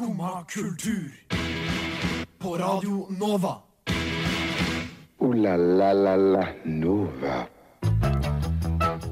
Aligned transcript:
Skumma 0.00 0.44
kultur. 0.48 1.12
På 2.38 2.56
Radio 2.56 3.06
Nova. 3.20 3.56
O-la-la-la-la 5.18 6.46
Nova. 6.64 7.34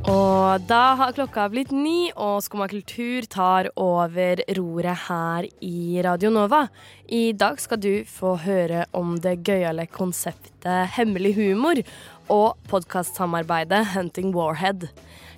Og 0.08 0.64
da 0.64 0.80
har 0.96 1.12
klokka 1.12 1.44
blitt 1.52 1.74
ni, 1.76 2.08
og 2.16 2.40
Skumma 2.40 2.70
kultur 2.72 3.28
tar 3.28 3.68
over 3.76 4.40
roret 4.56 5.04
her 5.10 5.50
i 5.60 6.00
Radio 6.08 6.32
Nova. 6.32 6.64
I 7.04 7.34
dag 7.36 7.60
skal 7.60 7.84
du 7.84 7.92
få 8.08 8.38
høre 8.46 8.86
om 8.96 9.18
det 9.20 9.42
gøyale 9.44 9.84
konseptet 9.92 10.96
hemmelig 10.96 11.34
humor 11.36 11.84
og 12.32 12.56
podkastsamarbeidet 12.72 13.90
Hunting 13.92 14.32
Warhead. 14.32 14.88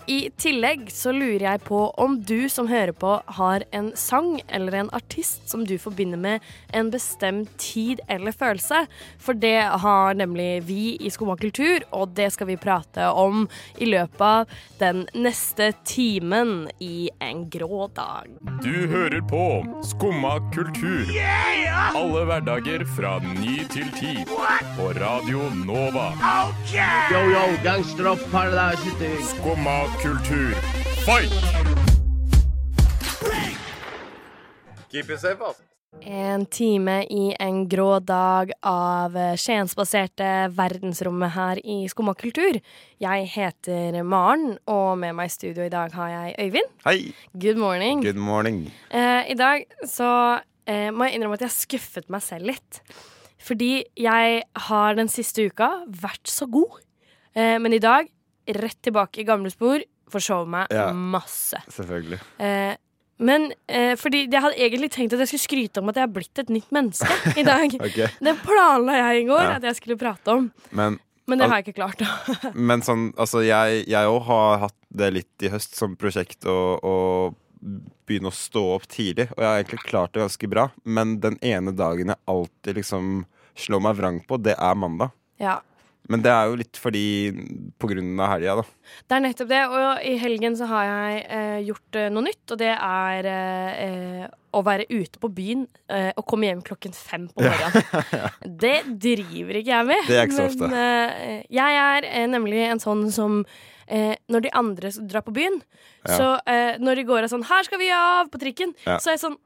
I 0.07 0.31
tillegg 0.41 0.89
så 0.93 1.13
lurer 1.13 1.45
jeg 1.45 1.63
på 1.67 1.81
om 2.01 2.17
du 2.27 2.49
som 2.49 2.69
hører 2.71 2.93
på, 2.97 3.13
har 3.27 3.65
en 3.77 3.91
sang 3.99 4.41
eller 4.49 4.75
en 4.81 4.91
artist 4.97 5.49
som 5.51 5.65
du 5.67 5.77
forbinder 5.79 6.19
med 6.19 6.47
en 6.75 6.91
bestemt 6.91 7.53
tid 7.61 8.01
eller 8.09 8.33
følelse. 8.33 8.87
For 9.21 9.37
det 9.39 9.61
har 9.85 10.17
nemlig 10.19 10.63
vi 10.67 10.97
i 10.97 11.11
Skumma 11.13 11.37
kultur, 11.37 11.85
og 11.93 12.15
det 12.17 12.31
skal 12.35 12.51
vi 12.51 12.59
prate 12.61 13.11
om 13.11 13.47
i 13.79 13.91
løpet 13.91 14.21
av 14.21 14.57
den 14.81 15.05
neste 15.15 15.73
timen 15.85 16.71
i 16.81 17.11
en 17.21 17.45
grå 17.51 17.89
dag. 17.95 18.31
Du 18.65 18.87
hører 18.91 19.21
på 19.31 19.45
Skumma 19.87 20.39
kultur. 20.55 21.07
Alle 21.91 22.25
hverdager 22.29 22.87
fra 22.97 23.19
ny 23.37 23.61
til 23.73 23.91
ti. 23.99 24.17
På 24.79 24.91
Radio 24.99 25.47
Nova. 25.65 26.11
Yo, 27.13 27.23
yo, 27.31 27.45
gangsteropp, 27.65 28.23
paradise. 28.33 28.97
Skumma 29.31 29.90
kultur, 29.99 30.55
fight! 31.05 31.33
Keep 34.91 35.11
it 35.11 35.21
safe, 35.21 35.41
altså. 35.41 35.63
En 36.01 36.47
time 36.47 37.05
i 37.11 37.35
en 37.41 37.65
grå 37.69 37.99
dag 38.07 38.53
av 38.67 39.15
skiensbaserte 39.39 40.29
verdensrommet 40.55 41.33
her 41.35 41.61
i 41.67 41.83
Skumma 41.91 42.15
kultur. 42.19 42.61
Jeg 43.03 43.27
heter 43.35 43.99
Maren, 44.07 44.57
og 44.71 44.99
med 45.03 45.17
meg 45.19 45.31
i 45.31 45.35
studio 45.35 45.67
i 45.67 45.73
dag 45.73 45.93
har 45.99 46.13
jeg 46.15 46.37
Øyvind. 46.47 46.71
Hei. 46.87 47.13
Good 47.35 47.59
morning. 47.59 48.05
Good 48.07 48.21
morning. 48.23 48.69
Eh, 48.91 49.33
I 49.35 49.37
dag 49.39 49.67
så 49.87 50.41
eh, 50.67 50.89
må 50.95 51.09
jeg 51.09 51.19
innrømme 51.19 51.41
at 51.41 51.49
jeg 51.49 51.59
skuffet 51.59 52.11
meg 52.11 52.23
selv 52.23 52.53
litt. 52.53 52.81
Fordi 53.41 53.83
jeg 53.99 54.43
har 54.69 54.95
den 54.99 55.11
siste 55.11 55.49
uka 55.51 55.73
vært 55.91 56.31
så 56.31 56.47
god. 56.51 56.81
Eh, 57.35 57.59
men 57.59 57.75
i 57.75 57.83
dag, 57.83 58.09
rett 58.47 58.79
tilbake 58.83 59.21
i 59.21 59.25
gamle 59.29 59.51
spor, 59.53 59.83
forsov 60.11 60.49
meg 60.49 60.67
Ja. 60.75 60.93
masse. 60.93 61.61
Selvfølgelig. 61.71 62.21
Eh, 62.39 62.77
men 63.21 63.53
eh, 63.69 63.97
fordi 64.01 64.25
jeg 64.33 64.41
hadde 64.43 64.57
egentlig 64.57 64.91
tenkt 64.91 65.13
at 65.13 65.21
jeg 65.21 65.29
skulle 65.29 65.45
skryte 65.49 65.79
om 65.83 65.89
at 65.93 65.97
jeg 66.01 66.07
har 66.07 66.15
blitt 66.15 66.39
et 66.41 66.49
nytt 66.49 66.71
menneske 66.73 67.37
i 67.41 67.45
dag. 67.45 67.75
okay. 67.81 68.09
Det 68.21 68.37
planla 68.43 68.97
jeg 68.97 69.23
i 69.23 69.29
går 69.29 69.43
Ja. 69.45 69.57
at 69.59 69.63
jeg 69.69 69.77
skulle 69.77 69.99
prate 70.01 70.29
om, 70.33 70.51
Men, 70.73 70.99
men 71.27 71.39
det 71.39 71.49
har 71.51 71.61
jeg 71.61 71.69
ikke 71.69 71.79
klart. 71.83 72.03
men 72.55 72.81
sånn, 72.83 73.13
altså 73.17 73.45
jeg 73.45 73.85
òg 74.09 74.23
har 74.25 74.59
hatt 74.67 74.77
det 74.91 75.13
litt 75.13 75.43
i 75.47 75.53
høst 75.53 75.77
som 75.79 75.95
prosjekt 76.01 76.45
å 76.49 77.35
begynne 78.09 78.31
å 78.33 78.35
stå 78.35 78.63
opp 78.75 78.87
tidlig. 78.89 79.29
Og 79.37 79.43
jeg 79.45 79.47
har 79.51 79.59
egentlig 79.61 79.83
klart 79.85 80.15
det 80.17 80.23
ganske 80.25 80.49
bra. 80.49 80.71
Men 80.89 81.19
den 81.21 81.37
ene 81.45 81.75
dagen 81.77 82.09
jeg 82.09 82.17
alltid 82.27 82.79
liksom 82.81 83.27
slår 83.55 83.83
meg 83.85 83.99
vrang 84.01 84.21
på, 84.27 84.39
det 84.41 84.55
er 84.57 84.75
mandag. 84.81 85.13
Ja, 85.39 85.59
Men 86.09 86.23
det 86.25 86.31
er 86.33 86.49
jo 86.51 86.57
litt 86.59 86.77
fordi 86.81 87.03
på 87.79 87.89
grunn 87.91 88.19
av 88.19 88.33
helga, 88.33 88.57
da. 88.61 88.65
Det 89.07 89.15
er 89.17 89.21
nettopp 89.23 89.49
det. 89.53 89.61
Og 89.71 90.05
i 90.11 90.15
helgen 90.19 90.57
så 90.59 90.67
har 90.67 90.85
jeg 90.89 91.25
eh, 91.29 91.59
gjort 91.69 91.99
eh, 92.01 92.09
noe 92.11 92.25
nytt, 92.27 92.45
og 92.51 92.59
det 92.59 92.71
er 92.75 93.29
eh, 93.31 93.83
eh, 93.85 94.25
å 94.57 94.63
være 94.67 94.89
ute 94.91 95.21
på 95.23 95.31
byen 95.31 95.67
eh, 95.93 96.11
og 96.19 96.27
komme 96.27 96.49
hjem 96.49 96.63
klokken 96.67 96.97
fem 96.97 97.29
på 97.31 97.45
morgenen. 97.47 98.25
Det 98.65 98.75
driver 99.07 99.61
ikke 99.61 99.71
jeg 99.77 99.87
med. 99.93 100.09
Det 100.09 100.17
er 100.19 100.27
ikke 100.27 100.39
så 100.41 100.49
ofte. 100.51 100.71
Men 100.73 100.81
eh, 100.81 101.45
jeg 101.55 101.79
er 101.85 102.27
nemlig 102.33 102.65
en 102.73 102.83
sånn 102.83 103.05
som 103.15 103.45
eh, 103.87 104.17
Når 104.33 104.49
de 104.49 104.53
andre 104.65 104.91
drar 105.13 105.23
på 105.27 105.37
byen, 105.37 105.61
Ja. 106.01 106.17
så 106.17 106.27
eh, 106.49 106.79
når 106.81 106.97
de 106.97 107.03
går 107.05 107.27
og 107.27 107.31
sånn 107.31 107.43
'Her 107.45 107.63
skal 107.67 107.79
vi 107.79 107.91
av!' 107.93 108.31
på 108.33 108.39
trikken, 108.41 108.75
Ja. 108.87 108.97
så 108.99 109.11
er 109.11 109.19
jeg 109.19 109.21
sånn 109.29 109.37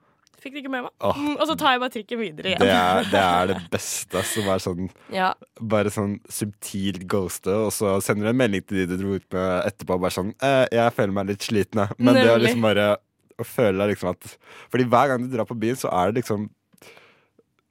Fikk 0.44 0.53
det 0.59 0.60
ikke 0.62 0.72
med 0.75 0.84
meg. 0.84 0.93
Åh. 1.00 1.16
Mm, 1.16 1.37
og 1.38 1.47
så 1.49 1.56
tar 1.56 1.72
jeg 1.75 1.81
bare 1.81 1.94
trikken 1.94 2.21
videre 2.21 2.50
igjen. 2.53 2.60
Det 2.60 2.72
er 2.77 3.06
det, 3.09 3.22
er 3.25 3.50
det 3.55 3.59
beste. 3.72 4.25
Som 4.28 4.50
er 4.53 4.60
sånn 4.60 4.91
Ja. 5.15 5.31
bare 5.60 5.93
sånn 5.94 6.19
subtilt 6.28 7.06
ghoste, 7.09 7.55
og 7.65 7.72
så 7.72 7.97
sender 8.05 8.28
du 8.28 8.34
en 8.34 8.43
melding 8.43 8.66
til 8.69 8.82
de 8.82 8.87
du 8.93 9.00
dro 9.00 9.15
ut 9.16 9.27
med 9.32 9.71
etterpå. 9.71 9.97
Bare 10.05 10.12
sånn 10.12 10.34
eh, 10.43 10.66
'Jeg 10.71 10.93
føler 10.93 11.16
meg 11.16 11.32
litt 11.32 11.49
sliten, 11.49 11.81
jeg.' 11.81 11.97
Men 11.99 12.15
det 12.21 12.28
å 12.28 12.37
liksom 12.43 12.60
bare 12.69 12.91
å 13.41 13.44
føle 13.44 13.78
deg 13.81 13.97
liksom 13.97 14.10
at 14.12 14.37
Fordi 14.71 14.84
hver 14.84 15.09
gang 15.09 15.25
du 15.25 15.37
drar 15.37 15.49
på 15.49 15.59
byen, 15.59 15.77
så 15.81 15.91
er 15.91 16.12
det 16.12 16.22
liksom 16.22 16.50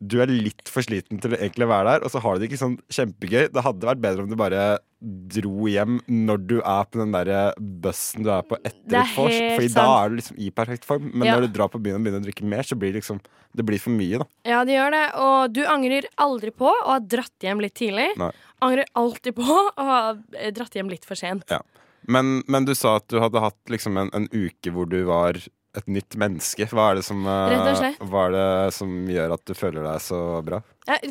Du 0.02 0.18
er 0.20 0.28
litt 0.28 0.68
for 0.68 0.84
sliten 0.84 1.20
til 1.22 1.32
å 1.32 1.38
egentlig 1.38 1.68
være 1.70 1.94
der, 1.94 2.04
og 2.04 2.12
så 2.12 2.20
har 2.20 2.36
du 2.36 2.42
det 2.44 2.50
ikke 2.50 2.60
sånn 2.60 2.74
kjempegøy. 2.92 3.46
Det 3.54 3.62
hadde 3.64 3.88
vært 3.88 4.02
bedre 4.04 4.24
om 4.26 4.32
du 4.32 4.36
bare 4.40 4.64
dro 5.04 5.68
hjem 5.68 5.98
når 6.08 6.42
du 6.48 6.56
er 6.60 6.86
på 6.88 7.00
den 7.00 7.12
der 7.16 7.54
bussen 7.60 8.24
du 8.24 8.30
er 8.32 8.44
på 8.48 8.58
etter 8.64 8.98
er 8.98 9.04
et 9.04 9.16
vors. 9.16 9.38
for 9.56 9.68
da 9.76 9.86
er 10.04 10.10
du 10.12 10.16
liksom 10.20 10.38
i 10.40 10.50
perfekt 10.56 10.88
form. 10.88 11.10
Men 11.14 11.28
Ja. 11.28 11.36
når 11.38 11.48
du 11.48 11.54
drar 11.60 11.70
på 11.72 11.80
byen 11.84 12.00
og 12.00 12.04
begynner 12.04 12.24
å 12.24 12.28
drikke 12.28 12.44
mer, 12.48 12.64
så 12.64 12.76
blir 12.80 12.92
det 12.94 13.02
liksom 13.04 13.22
Det 13.56 13.64
blir 13.64 13.78
for 13.80 13.92
mye, 13.94 14.18
da. 14.18 14.26
Ja, 14.50 14.64
det 14.66 14.74
gjør 14.74 14.92
det. 14.92 15.04
Og 15.14 15.54
du 15.54 15.62
angrer 15.70 16.08
aldri 16.18 16.50
på 16.50 16.66
å 16.66 16.88
ha 16.88 17.00
dratt 17.00 17.38
hjem 17.40 17.62
litt 17.62 17.76
tidlig. 17.76 18.08
Nei. 18.18 18.32
Angrer 18.66 18.86
alltid 18.96 19.36
på 19.36 19.44
å 19.78 19.84
ha 19.86 20.18
eh, 20.40 20.50
dratt 20.52 20.74
hjem 20.74 20.90
litt 20.90 21.06
for 21.06 21.16
sent. 21.16 21.44
Ja. 21.54 21.60
Men, 22.08 22.42
men 22.48 22.66
du 22.66 22.74
sa 22.74 22.96
at 22.98 23.08
du 23.08 23.20
hadde 23.22 23.40
hatt 23.40 23.60
liksom 23.70 23.96
en, 24.02 24.10
en 24.12 24.26
uke 24.34 24.72
hvor 24.74 24.90
du 24.90 25.04
var 25.06 25.38
et 25.76 25.88
nytt 25.90 26.16
menneske. 26.22 26.68
Hva 26.70 26.92
er 26.92 26.96
det 27.00 27.04
som, 27.08 27.24
eh, 27.26 27.96
hva 28.06 28.26
er 28.28 28.32
det 28.36 28.74
som 28.76 28.92
gjør 29.10 29.34
at 29.34 29.44
du 29.46 29.54
føler 29.58 29.82
deg 29.84 30.02
så 30.06 30.20
bra? 30.46 30.62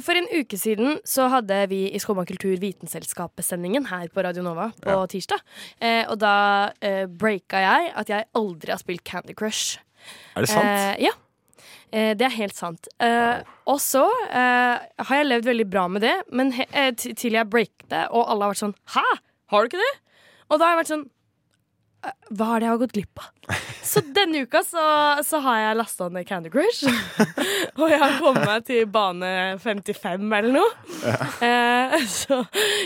For 0.05 0.15
en 0.19 0.29
uke 0.33 0.59
siden 0.61 1.01
så 1.09 1.29
hadde 1.33 1.69
vi 1.71 1.87
i 1.91 1.99
Skumma 2.03 2.25
kultur 2.29 2.55
Vitenselskapet-sendingen 2.61 3.87
her 3.89 4.09
på 4.13 4.23
Radio 4.25 4.43
Nova 4.43 4.71
på 4.81 4.91
Ja. 4.91 5.07
tirsdag. 5.07 5.41
Eh, 5.81 6.05
og 6.09 6.19
da 6.19 6.73
eh, 6.81 7.07
breaka 7.07 7.59
jeg 7.59 7.93
at 7.97 8.07
jeg 8.09 8.25
aldri 8.35 8.71
har 8.71 8.79
spilt 8.79 9.05
Candy 9.05 9.35
Crush. 9.35 9.79
Er 10.37 10.43
det 10.43 10.49
sant? 10.49 10.65
Eh, 10.65 10.97
ja. 11.09 11.11
Eh, 11.93 12.15
det 12.15 12.23
er 12.27 12.37
helt 12.37 12.55
sant. 12.57 12.89
Eh, 13.01 13.43
og 13.67 13.79
så 13.79 14.07
eh, 14.31 14.79
har 14.99 15.17
jeg 15.17 15.27
levd 15.27 15.45
veldig 15.45 15.71
bra 15.71 15.89
med 15.89 16.03
det, 16.03 16.15
men 16.33 16.53
til 16.97 17.33
jeg 17.33 17.51
breaket 17.51 17.89
det, 17.89 18.07
og 18.11 18.29
alle 18.29 18.45
har 18.45 18.53
vært 18.55 18.63
sånn 18.65 18.75
Hæ? 18.95 19.05
Har 19.53 19.63
du 19.63 19.69
ikke 19.69 19.83
det? 19.83 19.93
Og 20.51 20.59
da 20.59 20.65
har 20.67 20.77
jeg 20.77 20.85
vært 20.85 20.93
sånn 20.95 21.05
«Eh, 21.07 21.19
Hva 22.33 22.47
er 22.55 22.63
det 22.63 22.67
jeg 22.67 22.73
har 22.73 22.81
gått 22.81 22.95
glipp 22.97 23.21
av? 23.23 23.59
Så 23.83 24.01
denne 24.15 24.43
uka 24.47 24.63
så, 24.67 24.83
så 25.27 25.39
har 25.45 25.59
jeg 25.61 25.79
lasta 25.79 26.09
ned 26.11 26.27
Candy 26.27 26.51
Crush. 26.51 26.87
og 27.81 27.85
jeg 27.93 28.01
har 28.01 28.17
kommet 28.19 28.47
meg 28.49 28.65
til 28.67 28.89
bane 28.91 29.33
55 29.63 30.25
eller 30.39 30.51
noe. 30.57 30.71
Eh, 31.45 31.97
så 32.11 32.41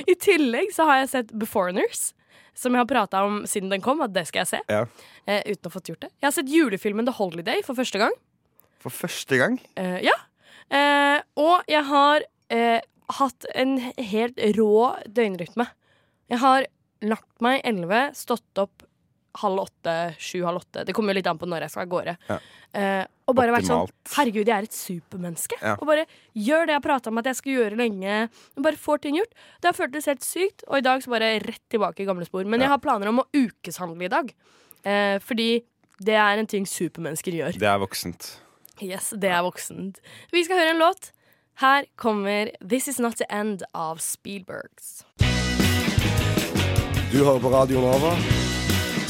i 0.08 0.16
tillegg 0.20 0.72
så 0.74 0.88
har 0.88 1.02
jeg 1.02 1.12
sett 1.14 1.34
Beforeigners. 1.36 2.10
Som 2.56 2.72
jeg 2.72 2.80
har 2.80 2.88
prata 2.88 3.20
om 3.26 3.42
siden 3.48 3.72
den 3.72 3.84
kom, 3.84 4.00
at 4.04 4.14
det 4.16 4.24
skal 4.30 4.42
jeg 4.44 4.50
se. 4.54 4.60
Ja. 4.72 4.86
Eh, 5.28 5.42
uten 5.44 5.68
å 5.68 5.70
ha 5.70 5.74
fått 5.74 5.90
gjort 5.92 6.06
det. 6.06 6.12
Jeg 6.16 6.28
har 6.28 6.36
sett 6.38 6.52
julefilmen 6.52 7.08
The 7.08 7.14
Holiday 7.18 7.60
for 7.64 7.76
første 7.76 8.00
gang. 8.00 8.16
For 8.80 8.94
første 8.94 9.40
gang? 9.40 9.58
Eh, 9.80 9.98
ja. 10.06 10.16
Eh, 10.72 11.20
og 11.40 11.68
jeg 11.70 11.84
har 11.88 12.24
eh, 12.52 12.80
hatt 13.20 13.48
en 13.54 13.76
helt 14.12 14.40
rå 14.56 14.76
døgnrytme. 15.06 15.68
Jeg 16.32 16.42
har 16.42 16.66
lagt 17.04 17.44
meg 17.44 17.60
elleve, 17.68 18.08
stått 18.16 18.62
opp 18.62 18.86
halv 19.40 19.62
åtte, 19.66 19.94
sju, 20.18 20.40
halv 20.46 20.62
åtte. 20.62 20.84
Det 20.88 20.94
kommer 20.96 21.12
jo 21.14 21.18
litt 21.20 21.26
an 21.30 21.38
på 21.40 21.48
når 21.48 21.66
jeg 21.66 21.70
skal 21.74 21.84
av 21.86 21.90
gårde. 21.92 22.16
Ja. 22.28 22.38
Eh, 22.76 23.04
og 23.26 23.34
bare 23.38 23.54
vært 23.54 23.66
sånn 23.68 23.88
Herregud, 24.14 24.46
jeg 24.46 24.54
er 24.56 24.66
et 24.68 24.76
supermenneske. 24.76 25.56
Ja. 25.62 25.74
Og 25.80 25.86
bare 25.88 26.04
gjør 26.36 26.66
det 26.68 26.76
jeg 26.76 26.84
prata 26.84 27.10
om 27.10 27.18
at 27.22 27.28
jeg 27.30 27.38
skal 27.40 27.52
gjøre 27.56 27.78
lenge. 27.80 28.18
Og 28.56 28.62
bare 28.66 28.80
får 28.80 29.02
ting 29.06 29.18
gjort. 29.18 29.32
Det 29.60 29.70
har 29.70 29.76
føltes 29.78 30.06
helt 30.10 30.24
sykt, 30.26 30.64
og 30.68 30.78
i 30.78 30.84
dag 30.86 31.02
så 31.04 31.10
bare 31.14 31.32
rett 31.44 31.62
tilbake 31.72 32.04
i 32.04 32.08
gamle 32.08 32.26
spor. 32.28 32.44
Men 32.44 32.60
Ja. 32.60 32.66
jeg 32.66 32.74
har 32.76 32.78
planer 32.84 33.08
om 33.08 33.20
å 33.20 33.26
ukeshandle 33.34 34.04
i 34.04 34.12
dag. 34.12 34.32
Eh, 34.84 35.18
fordi 35.18 35.64
det 35.98 36.14
er 36.14 36.38
en 36.38 36.46
ting 36.46 36.64
supermennesker 36.66 37.32
gjør. 37.32 37.58
Det 37.58 37.66
er 37.68 37.78
voksent. 37.78 38.36
Yes, 38.82 39.10
det 39.16 39.30
er 39.32 39.42
voksent. 39.42 40.00
Vi 40.30 40.44
skal 40.44 40.58
høre 40.58 40.70
en 40.74 40.78
låt. 40.82 41.12
Her 41.56 41.86
kommer 41.96 42.50
This 42.60 42.86
Is 42.88 42.98
Not 43.00 43.16
The 43.16 43.24
End 43.30 43.62
av 43.74 43.96
Spielbergs. 43.98 45.04
Du 47.10 47.24
hører 47.24 47.40
på 47.40 47.50
Radio 47.50 47.80
Nova. 47.80 48.45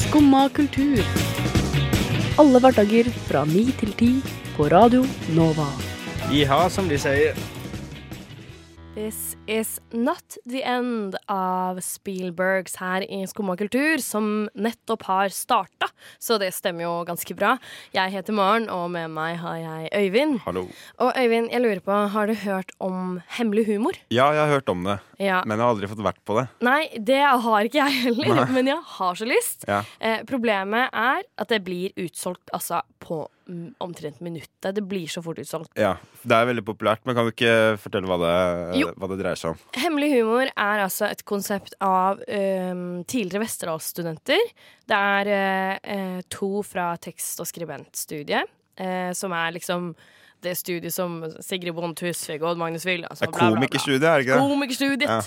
Skumma 0.07 0.47
kultur. 0.55 1.03
Alle 2.39 2.59
hverdager 2.63 3.09
fra 3.27 3.41
ni 3.49 3.65
til 3.79 3.91
ti 3.99 4.07
på 4.55 4.69
Radio 4.71 5.01
Nova. 5.35 5.65
Jiha, 6.31 6.59
som 6.71 6.87
de 6.87 6.95
sier. 7.01 7.35
This 8.97 9.35
Is 9.45 9.79
Not 9.93 10.37
The 10.49 10.63
End 10.65 11.13
av 11.29 11.77
Spielbergs 11.85 12.79
her 12.81 13.03
i 13.05 13.19
Skumma 13.29 13.53
kultur, 13.59 14.01
som 14.01 14.47
nettopp 14.57 15.03
har 15.05 15.29
starta. 15.29 15.91
Så 16.17 16.39
det 16.41 16.49
stemmer 16.55 16.87
jo 16.87 16.93
ganske 17.05 17.35
bra. 17.37 17.51
Jeg 17.93 18.09
heter 18.15 18.33
Maren, 18.33 18.65
og 18.73 18.87
med 18.95 19.13
meg 19.13 19.37
har 19.43 19.59
jeg 19.61 19.91
Øyvind. 19.99 20.39
Hallo. 20.47 20.65
Og 20.97 21.13
Øyvind, 21.13 21.51
jeg 21.53 21.61
lurer 21.61 21.83
på, 21.85 21.99
har 22.15 22.25
du 22.25 22.33
hørt 22.41 22.73
om 22.81 23.19
hemmelig 23.37 23.67
humor? 23.69 24.01
Ja, 24.09 24.31
jeg 24.33 24.41
har 24.47 24.55
hørt 24.55 24.73
om 24.73 24.81
det, 24.89 24.97
Ja. 25.21 25.43
men 25.45 25.59
jeg 25.59 25.65
har 25.67 25.75
aldri 25.75 25.93
fått 25.93 26.01
vært 26.09 26.23
på 26.25 26.39
det. 26.41 26.47
Nei, 26.65 26.89
det 26.97 27.21
har 27.21 27.69
ikke 27.69 27.83
jeg 27.85 28.01
heller, 28.09 28.33
Nei. 28.33 28.49
men 28.57 28.73
jeg 28.73 28.81
har 28.97 29.13
så 29.13 29.29
lyst. 29.29 29.67
Ja. 29.69 29.83
Eh, 30.01 30.23
problemet 30.25 30.89
er 30.91 31.21
at 31.37 31.53
det 31.53 31.61
blir 31.69 31.93
utsolgt 32.01 32.49
altså 32.51 32.81
på 32.99 33.27
omtrent 33.79 34.19
minuttet. 34.23 34.75
Det 34.75 34.83
blir 34.83 35.07
så 35.07 35.21
fort 35.23 35.39
utsolgt. 35.39 35.71
Ja, 35.79 35.95
Det 36.21 36.35
er 36.35 36.49
veldig 36.49 36.63
populært, 36.67 37.03
men 37.05 37.15
kan 37.15 37.27
du 37.27 37.31
ikke 37.31 37.77
fortelle 37.81 38.09
hva 38.09 38.17
det, 38.21 38.83
hva 38.97 39.09
det 39.11 39.19
dreier 39.21 39.39
seg 39.39 39.53
om? 39.53 39.61
Hemmelig 39.77 40.11
humor 40.17 40.51
er 40.51 40.83
altså 40.83 41.07
et 41.07 41.23
konsept 41.27 41.77
av 41.83 42.19
um, 42.27 43.03
tidligere 43.07 43.45
Westerdals-studenter. 43.45 44.43
Det 44.87 44.99
er 44.99 45.79
øh, 45.79 46.19
to 46.31 46.51
fra 46.67 46.93
tekst- 47.03 47.41
og 47.43 47.49
skribentstudiet, 47.49 48.51
uh, 48.81 49.11
som 49.15 49.35
er 49.35 49.55
liksom 49.55 49.91
det 50.45 50.53
studiet 50.53 50.93
som 50.93 51.23
Sigrid 51.41 51.73
Bonde 51.73 51.97
Tusvik 51.97 52.43
og 52.45 52.59
Magnus 52.61 52.85
Villa 52.85 53.09
Det 53.09 53.25
er 53.25 53.33
komikerstudiet, 53.33 54.05
er 54.05 54.19
det 54.19 54.27
ikke 54.27 54.35
det? 54.35 54.43
Komikerstudiet. 54.43 55.09
Ja. 55.09 55.17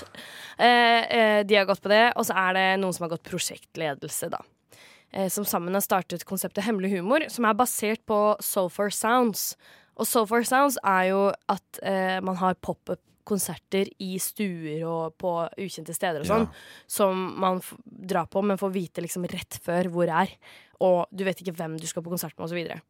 Uh, 0.60 1.40
de 1.48 1.58
har 1.58 1.66
gått 1.68 1.82
på 1.82 1.90
det, 1.92 2.06
og 2.14 2.28
så 2.28 2.36
er 2.46 2.56
det 2.56 2.66
noen 2.82 2.94
som 2.94 3.08
har 3.08 3.16
gått 3.16 3.26
prosjektledelse, 3.26 4.30
da. 4.30 4.44
Eh, 5.12 5.28
som 5.32 5.44
sammen 5.44 5.74
har 5.74 5.82
startet 5.84 6.24
konseptet 6.28 6.64
Hemmelig 6.64 6.92
humor, 6.94 7.26
som 7.32 7.46
er 7.48 7.56
basert 7.58 8.02
på 8.06 8.18
So 8.44 8.68
Far 8.70 8.92
Sounds. 8.94 9.54
Og 9.98 10.06
So 10.06 10.24
Far 10.28 10.46
Sounds 10.46 10.78
er 10.86 11.10
jo 11.10 11.22
at 11.50 11.80
eh, 11.82 12.18
man 12.24 12.38
har 12.38 12.58
pop-up-konserter 12.62 13.90
i 13.98 14.12
stuer 14.22 14.84
og 14.86 15.16
på 15.20 15.34
ukjente 15.58 15.96
steder 15.96 16.22
og 16.22 16.30
sånn, 16.30 16.46
som 16.86 17.26
man 17.42 17.58
drar 17.84 18.30
på, 18.30 18.42
men 18.46 18.60
får 18.60 18.74
vite 18.76 19.04
liksom 19.04 19.26
rett 19.30 19.58
før 19.64 19.90
hvor 19.92 20.14
er. 20.22 20.32
Og 20.80 21.04
du 21.10 21.26
vet 21.26 21.42
ikke 21.42 21.58
hvem 21.58 21.76
du 21.80 21.90
skal 21.90 22.06
på 22.06 22.14
konsert 22.14 22.38
med, 22.38 22.54
videre. 22.54 22.80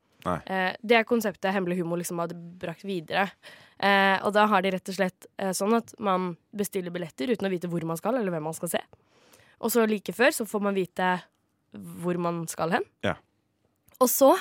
Eh, 0.45 0.77
det 0.85 0.99
er 0.99 1.09
konseptet 1.09 1.55
Hemmelig 1.55 1.81
humor 1.81 2.01
liksom 2.01 2.21
hadde 2.21 2.37
brakt 2.61 2.85
videre. 2.85 3.29
Eh, 3.81 4.19
og 4.21 4.35
da 4.37 4.45
har 4.51 4.63
de 4.63 4.75
rett 4.75 4.93
og 4.93 4.97
slett 4.97 5.29
eh, 5.41 5.55
sånn 5.57 5.75
at 5.79 5.95
man 5.99 6.35
bestiller 6.53 6.93
billetter 6.93 7.33
uten 7.33 7.49
å 7.49 7.53
vite 7.53 7.71
hvor 7.71 7.85
man 7.89 7.99
skal, 8.01 8.19
eller 8.21 8.35
hvem 8.35 8.45
man 8.51 8.57
skal 8.57 8.75
se. 8.77 8.83
Og 9.61 9.73
så 9.73 9.85
like 9.89 10.13
før 10.17 10.33
så 10.37 10.47
får 10.49 10.65
man 10.69 10.77
vite 10.77 11.15
hvor 11.73 12.19
man 12.19 12.45
skal 12.51 12.73
hen. 12.79 12.87
Ja. 13.07 13.17
Og 14.01 14.09
så, 14.09 14.33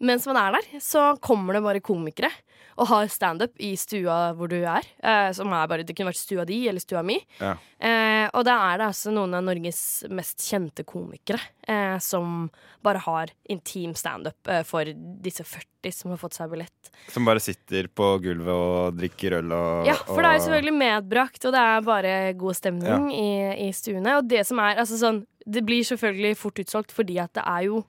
mens 0.00 0.24
man 0.26 0.38
er 0.40 0.56
der, 0.56 0.80
så 0.80 1.12
kommer 1.22 1.56
det 1.56 1.64
bare 1.66 1.84
komikere 1.84 2.32
og 2.80 2.88
har 2.90 3.10
standup 3.12 3.52
i 3.62 3.74
stua 3.78 4.32
hvor 4.34 4.50
du 4.50 4.56
er. 4.58 4.86
Eh, 4.98 5.28
som 5.36 5.52
er 5.54 5.68
bare, 5.70 5.84
Det 5.86 5.94
kunne 5.94 6.10
vært 6.10 6.18
stua 6.22 6.46
di 6.48 6.64
eller 6.68 6.82
stua 6.82 7.04
mi. 7.06 7.18
Ja. 7.38 7.52
Eh, 7.78 8.26
og 8.32 8.42
da 8.48 8.56
er 8.72 8.80
det 8.80 8.88
altså 8.88 9.12
noen 9.14 9.36
av 9.36 9.44
Norges 9.46 10.04
mest 10.10 10.42
kjente 10.48 10.86
komikere 10.88 11.38
eh, 11.68 11.98
som 12.02 12.48
bare 12.82 13.02
har 13.04 13.30
intim 13.52 13.94
standup 13.94 14.48
eh, 14.48 14.64
for 14.66 14.88
disse 15.22 15.44
40 15.46 15.92
som 15.94 16.14
har 16.14 16.18
fått 16.18 16.38
seg 16.38 16.50
billett. 16.50 16.90
Som 17.12 17.28
bare 17.28 17.42
sitter 17.44 17.90
på 17.92 18.08
gulvet 18.24 18.50
og 18.54 18.98
drikker 18.98 19.38
øl 19.42 19.52
og 19.54 19.86
Ja, 19.90 19.98
for 20.08 20.24
det 20.24 20.30
er 20.32 20.38
jo 20.40 20.46
selvfølgelig 20.48 20.76
medbrakt, 20.80 21.44
og 21.44 21.54
det 21.54 21.62
er 21.62 21.86
bare 21.86 22.14
god 22.40 22.56
stemning 22.58 23.10
i, 23.12 23.28
i 23.68 23.70
stuene. 23.76 24.16
Og 24.18 24.26
det 24.32 24.46
som 24.48 24.58
er, 24.64 24.80
altså 24.80 24.98
sånn 24.98 25.22
Det 25.46 25.62
blir 25.66 25.84
selvfølgelig 25.84 26.36
fort 26.40 26.58
utsolgt 26.62 26.92
fordi 26.96 27.18
at 27.22 27.32
det 27.36 27.44
er 27.46 27.66
jo 27.68 27.82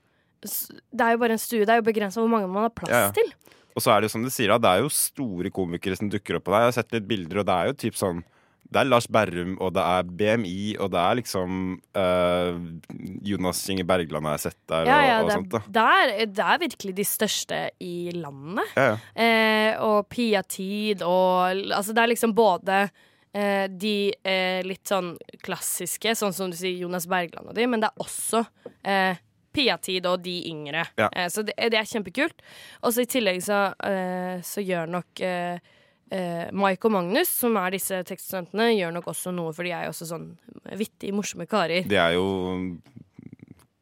Det 0.45 1.01
er 1.01 1.15
jo 1.15 1.17
bare 1.23 1.31
en 1.37 1.41
stue. 1.41 1.63
Det 1.65 1.69
er 1.73 1.79
jo 1.81 1.87
begrensa 1.87 2.19
hvor 2.21 2.29
mange 2.29 2.47
man 2.51 2.67
har 2.67 2.73
plass 2.75 2.91
Ja, 2.91 3.03
ja. 3.07 3.11
til. 3.15 3.31
Og 3.75 3.81
så 3.83 3.91
er 3.91 3.99
det 4.03 4.07
jo 4.09 4.13
som 4.13 4.23
du 4.23 4.29
sier, 4.31 4.47
da, 4.53 4.57
det 4.61 4.69
er 4.71 4.83
jo 4.85 4.89
store 4.93 5.49
komikere 5.51 5.97
som 5.99 6.07
dukker 6.11 6.37
opp 6.37 6.45
på 6.47 6.53
deg. 6.53 6.61
Jeg 6.63 6.69
har 6.69 6.75
sett 6.77 6.93
litt 6.95 7.07
bilder, 7.09 7.41
og 7.41 7.47
det 7.49 7.55
er 7.55 7.71
jo 7.71 7.73
typ 7.85 7.97
sånn 7.99 8.21
Det 8.65 8.79
er 8.81 8.87
Lars 8.87 9.05
Berrum, 9.07 9.57
og 9.61 9.73
det 9.75 9.83
er 9.85 10.03
BMI, 10.19 10.77
og 10.81 10.89
det 10.93 10.99
er 11.01 11.17
liksom 11.19 11.57
øh, 12.01 12.55
Jonas 13.29 13.59
Inge 13.69 13.83
Bergland 13.85 14.25
har 14.25 14.37
jeg 14.37 14.45
sett 14.47 14.57
der, 14.71 14.85
Ja, 14.89 14.95
og, 14.97 15.05
ja, 15.09 15.17
og 15.21 15.27
det, 15.29 15.35
sånt. 15.37 15.73
da 15.75 15.83
er, 16.01 16.07
det, 16.07 16.15
er, 16.15 16.31
det 16.39 16.45
er 16.45 16.61
virkelig 16.63 16.95
de 16.97 17.05
største 17.05 17.59
i 17.85 17.95
landet. 18.15 18.71
Ja, 18.75 18.87
ja. 18.87 18.95
Eh, 19.25 19.81
og 19.85 20.07
Pia 20.09 20.41
Tid 20.41 21.03
og 21.05 21.61
Altså, 21.75 21.93
det 21.93 22.03
er 22.05 22.11
liksom 22.15 22.33
både 22.37 22.79
eh, 23.35 23.67
de 23.69 23.93
eh, 24.23 24.61
litt 24.65 24.87
sånn 24.87 25.13
klassiske, 25.45 26.15
sånn 26.15 26.33
som 26.35 26.49
du 26.53 26.57
sier 26.57 26.77
Jonas 26.85 27.05
Bergland 27.11 27.51
og 27.51 27.55
de, 27.59 27.67
men 27.67 27.83
det 27.83 27.91
er 27.91 28.03
også 28.05 28.45
eh, 28.87 29.19
Pia 29.55 29.77
Tid 29.79 30.07
og 30.09 30.23
de 30.25 30.33
yngre. 30.49 30.81
Ja. 30.99 31.09
Eh, 31.15 31.29
så 31.31 31.43
det, 31.47 31.53
det 31.71 31.77
er 31.79 31.87
kjempekult. 31.87 32.41
Og 32.83 32.91
så 32.95 33.05
i 33.05 33.09
tillegg 33.11 33.37
så, 33.45 33.59
eh, 33.87 34.41
så 34.43 34.63
gjør 34.65 34.89
nok 34.97 35.21
eh, 35.23 35.61
eh, 36.11 36.49
Mike 36.51 36.89
og 36.89 36.91
Magnus, 36.97 37.31
som 37.43 37.55
er 37.61 37.71
disse 37.77 38.01
tekststudentene, 38.09 38.71
gjør 38.75 38.91
nok 38.97 39.07
også 39.13 39.31
noe, 39.35 39.53
for 39.55 39.63
de 39.63 39.71
er 39.77 39.87
jo 39.87 39.93
også 39.93 40.09
sånn 40.11 40.27
vittige, 40.75 41.15
morsomme 41.15 41.47
karer. 41.47 41.87
De 41.87 41.95
er 42.01 42.17
jo 42.17 42.27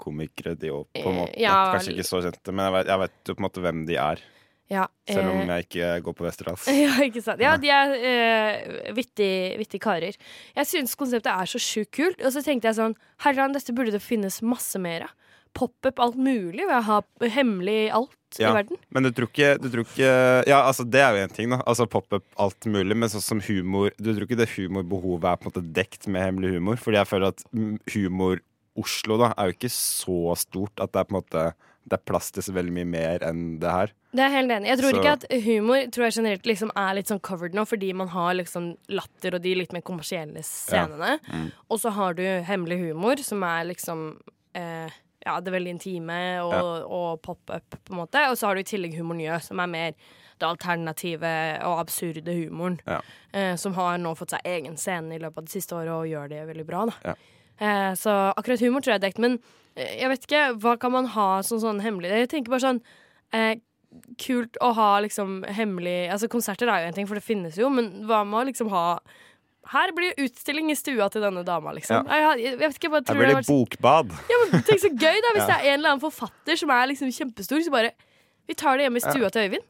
komikere, 0.04 0.54
de 0.60 0.70
òg, 0.74 0.86
på 0.94 1.00
en 1.08 1.14
Eh, 1.14 1.20
måte. 1.22 1.40
ja, 1.40 1.58
Kanskje 1.74 1.94
ikke 1.96 2.08
så 2.10 2.22
kjente, 2.26 2.52
men 2.54 2.66
jeg 2.68 2.74
vet, 2.78 2.88
jeg 2.92 3.00
vet 3.00 3.14
jo 3.30 3.36
på 3.36 3.40
en 3.42 3.46
måte 3.48 3.62
hvem 3.64 3.86
de 3.88 3.96
er. 3.96 4.24
Ja, 4.72 4.86
Selv 5.10 5.34
om 5.34 5.42
eh, 5.44 5.50
jeg 5.50 5.66
ikke 5.68 5.90
går 6.06 6.16
på 6.18 6.26
Westerdals. 6.26 6.68
Ja, 6.86 6.94
ikke 7.04 7.22
sant. 7.22 7.42
Ja, 7.44 7.58
de 7.60 7.70
er 7.74 7.92
uh, 8.00 8.94
vittige 8.96 9.58
vittig 9.60 9.82
karer. 9.84 10.16
Jeg 10.56 10.70
syns 10.70 10.96
konseptet 11.00 11.34
er 11.34 11.50
så 11.50 11.60
sjukt 11.62 11.92
kult. 11.98 12.24
Og 12.24 12.32
så 12.34 12.44
tenkte 12.46 12.70
jeg 12.72 12.80
sånn 12.80 12.96
Herran, 13.26 13.54
dette 13.56 13.76
burde 13.76 13.94
det 13.94 14.02
finnes 14.04 14.40
masse 14.46 14.80
mer 14.82 15.10
av. 15.10 15.14
Pop-up 15.54 16.00
alt 16.02 16.16
mulig. 16.18 16.64
Ved 16.64 16.74
å 16.80 16.86
ha 16.88 17.02
hemmelig 17.36 17.92
alt 17.94 18.40
Ja. 18.40 18.50
i 18.50 18.54
verden. 18.56 18.80
Men 18.90 19.06
du 19.06 19.12
tror 19.14 19.30
ikke, 19.30 19.52
du 19.62 19.68
tror 19.70 19.84
ikke 19.86 20.08
Ja, 20.50 20.64
altså 20.66 20.88
det 20.90 21.04
er 21.04 21.14
jo 21.14 21.26
en 21.28 21.36
ting, 21.36 21.52
da. 21.54 21.60
Altså 21.70 21.86
Pop-up 21.86 22.24
alt 22.42 22.66
mulig. 22.66 22.98
Men 22.98 23.12
sånn 23.14 23.22
som 23.22 23.44
humor 23.46 23.92
Du 24.00 24.10
tror 24.14 24.26
ikke 24.26 24.40
det 24.40 24.50
humorbehovet 24.56 25.28
er 25.30 25.38
på 25.38 25.46
en 25.46 25.52
måte 25.52 25.68
dekt 25.76 26.08
med 26.08 26.26
hemmelig 26.26 26.56
humor? 26.56 26.82
Fordi 26.82 26.98
jeg 26.98 27.12
føler 27.12 27.36
at 27.36 27.46
humor 27.94 28.42
Oslo 28.74 29.20
da 29.22 29.28
er 29.38 29.52
jo 29.52 29.54
ikke 29.60 29.70
så 29.70 30.34
stort 30.42 30.82
at 30.82 30.90
det 30.96 31.04
er 31.04 31.06
på 31.06 31.14
en 31.14 31.20
måte 31.20 31.44
Det 31.86 31.98
er 32.00 32.04
plass 32.08 32.32
til 32.32 32.44
så 32.44 32.54
veldig 32.56 32.72
mye 32.72 32.86
mer 32.88 33.20
enn 33.28 33.60
det 33.60 33.70
her. 33.72 33.92
Det 34.16 34.20
er 34.24 34.30
helt 34.30 34.52
enig. 34.56 34.68
Jeg 34.72 34.80
tror 34.80 34.90
Så- 34.92 35.00
ikke 35.02 35.12
at 35.12 35.44
humor 35.44 35.76
tror 35.92 36.06
jeg 36.06 36.14
generelt 36.14 36.44
liksom 36.46 36.72
er 36.76 36.94
litt 36.96 37.08
sånn 37.08 37.22
covered 37.22 37.54
nå, 37.54 37.66
fordi 37.68 37.94
man 37.94 38.08
har 38.08 38.34
liksom 38.36 38.78
latter 38.90 39.36
og 39.36 39.42
de 39.42 39.56
litt 39.56 39.74
mer 39.74 39.82
kommersielle 39.82 40.44
scenene. 40.44 41.20
Mm. 41.28 41.52
Og 41.70 41.80
så 41.80 41.92
har 41.92 42.14
du 42.14 42.22
hemmelig 42.24 42.80
humor, 42.80 43.18
som 43.20 43.44
er 43.44 43.66
liksom 43.66 44.20
eh, 44.56 44.90
ja, 45.26 45.40
det 45.40 45.52
veldig 45.54 45.70
intime 45.70 46.40
og, 46.44 46.52
Ja. 46.54 46.86
og 46.86 47.22
pop-up, 47.22 47.64
på 47.86 47.92
en 47.92 47.98
måte. 47.98 48.30
Og 48.30 48.38
så 48.38 48.48
har 48.48 48.56
du 48.56 48.60
i 48.60 48.64
tillegg 48.64 48.96
Humor 48.98 49.16
Njø, 49.16 49.40
som 49.42 49.60
er 49.60 49.68
mer 49.68 49.92
det 50.40 50.48
alternative 50.50 51.62
og 51.64 51.80
absurde 51.80 52.26
humoren. 52.28 52.80
Ja. 52.88 53.00
Eh, 53.34 53.56
som 53.56 53.74
har 53.74 53.98
nå 53.98 54.16
fått 54.18 54.30
seg 54.32 54.42
egen 54.46 54.78
scene 54.78 55.14
i 55.16 55.20
løpet 55.20 55.38
av 55.38 55.46
det 55.46 55.52
siste 55.52 55.72
året 55.76 55.90
og 55.90 56.06
gjør 56.08 56.30
det 56.30 56.48
veldig 56.48 56.66
bra. 56.68 56.86
da 56.86 56.94
Ja. 57.06 57.14
Eh, 57.60 57.94
så 57.96 58.34
akkurat 58.36 58.60
humor 58.60 58.82
tror 58.82 58.94
jeg 58.94 59.04
er 59.04 59.10
dekt. 59.10 59.20
Men 59.20 59.40
jeg 59.80 60.10
vet 60.12 60.26
ikke, 60.28 60.42
hva 60.62 60.78
kan 60.82 60.94
man 60.94 61.12
ha 61.16 61.28
som 61.46 61.62
sånn 61.62 61.82
hemmelig? 61.84 62.12
Jeg 62.24 62.32
tenker 62.36 62.54
bare 62.54 62.68
sånn 62.68 62.82
eh, 63.34 63.56
Kult 64.18 64.58
å 64.62 64.72
ha 64.74 64.90
liksom 65.06 65.44
hemmelig 65.54 66.08
Altså 66.10 66.30
Konserter 66.32 66.70
er 66.70 66.82
jo 66.82 66.90
en 66.90 66.96
ting, 66.98 67.10
for 67.10 67.20
det 67.20 67.26
finnes 67.26 67.58
jo, 67.60 67.70
men 67.74 68.08
hva 68.10 68.24
med 68.26 68.40
å 68.40 68.48
liksom 68.50 68.72
ha 68.74 68.88
her 69.72 69.94
blir 69.96 70.12
det 70.12 70.26
utstilling 70.26 70.72
i 70.74 70.76
stua 70.76 71.06
til 71.08 71.24
denne 71.24 71.40
dama, 71.48 71.72
liksom. 71.72 72.10
Jeg, 72.12 72.24
jeg, 72.44 72.58
vet 72.60 72.74
ikke, 72.76 72.90
jeg 72.90 72.92
bare 72.92 73.00
Her 73.00 73.08
tror 73.08 73.20
blir 73.22 73.30
det 73.30 73.32
det 73.32 73.38
vært 73.38 73.52
bokbad. 73.54 74.16
ja, 74.28 74.40
men 74.42 74.66
Tenk 74.68 74.82
så 74.84 74.90
gøy 74.92 75.22
da 75.24 75.32
hvis 75.38 75.46
det 75.52 75.56
er 75.56 75.68
en 75.70 75.78
eller 75.78 75.94
annen 75.94 76.04
forfatter 76.04 76.60
som 76.60 76.74
er 76.76 76.90
liksom 76.92 77.14
kjempestor, 77.16 77.64
så 77.64 77.72
bare 77.72 77.94
Vi 78.50 78.58
tar 78.60 78.76
det 78.76 78.90
hjemme 78.90 79.00
i 79.00 79.06
stua 79.06 79.30
til 79.32 79.48
Øyvind. 79.48 79.64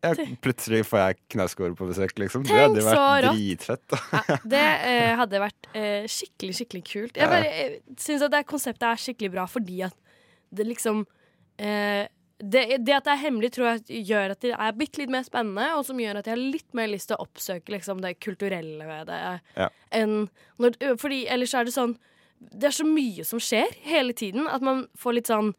Ja, 0.00 0.12
plutselig 0.40 0.84
får 0.88 1.00
jeg 1.02 1.18
Knausgård 1.34 1.74
på 1.76 1.88
besøk, 1.90 2.14
liksom. 2.22 2.44
Det 2.48 2.56
hadde 2.56 2.84
vært 2.86 3.26
dritfett. 3.26 3.96
Ja, 4.14 4.36
det 4.54 4.62
eh, 4.88 5.10
hadde 5.20 5.42
vært 5.42 5.68
eh, 5.76 6.06
skikkelig, 6.08 6.54
skikkelig 6.56 6.84
kult. 6.88 7.20
Jeg 7.20 7.28
bare 7.28 7.50
eh, 7.50 7.74
syns 8.00 8.24
at 8.24 8.32
det 8.32 8.46
konseptet 8.48 8.86
er 8.88 9.02
skikkelig 9.02 9.34
bra 9.34 9.44
fordi 9.50 9.82
at 9.90 9.96
det 10.56 10.66
liksom 10.66 11.04
eh, 11.60 12.08
det, 12.40 12.62
det 12.80 12.94
at 12.96 13.04
det 13.04 13.12
er 13.12 13.20
hemmelig, 13.20 13.52
tror 13.52 13.66
jeg 13.68 14.04
gjør 14.08 14.32
at 14.32 14.44
det 14.44 14.54
er 14.56 14.76
bitte 14.78 15.02
litt 15.02 15.12
mer 15.12 15.24
spennende, 15.26 15.66
og 15.76 15.84
som 15.84 15.98
gjør 16.00 16.22
at 16.22 16.28
jeg 16.28 16.32
har 16.32 16.40
litt 16.56 16.70
mer 16.76 16.88
lyst 16.88 17.10
til 17.10 17.18
å 17.18 17.26
oppsøke 17.26 17.74
liksom, 17.74 18.00
det 18.00 18.14
kulturelle 18.24 18.86
ved 18.88 19.10
det. 19.10 19.18
Ja. 19.58 19.68
Når, 20.00 20.78
fordi 21.02 21.26
ellers 21.28 21.52
er 21.54 21.68
det 21.68 21.74
sånn 21.74 21.98
Det 22.40 22.70
er 22.70 22.72
så 22.72 22.86
mye 22.88 23.24
som 23.28 23.42
skjer 23.42 23.74
hele 23.84 24.14
tiden 24.16 24.48
at 24.48 24.64
man 24.64 24.86
får 24.96 25.18
litt 25.18 25.28
sånn 25.28 25.52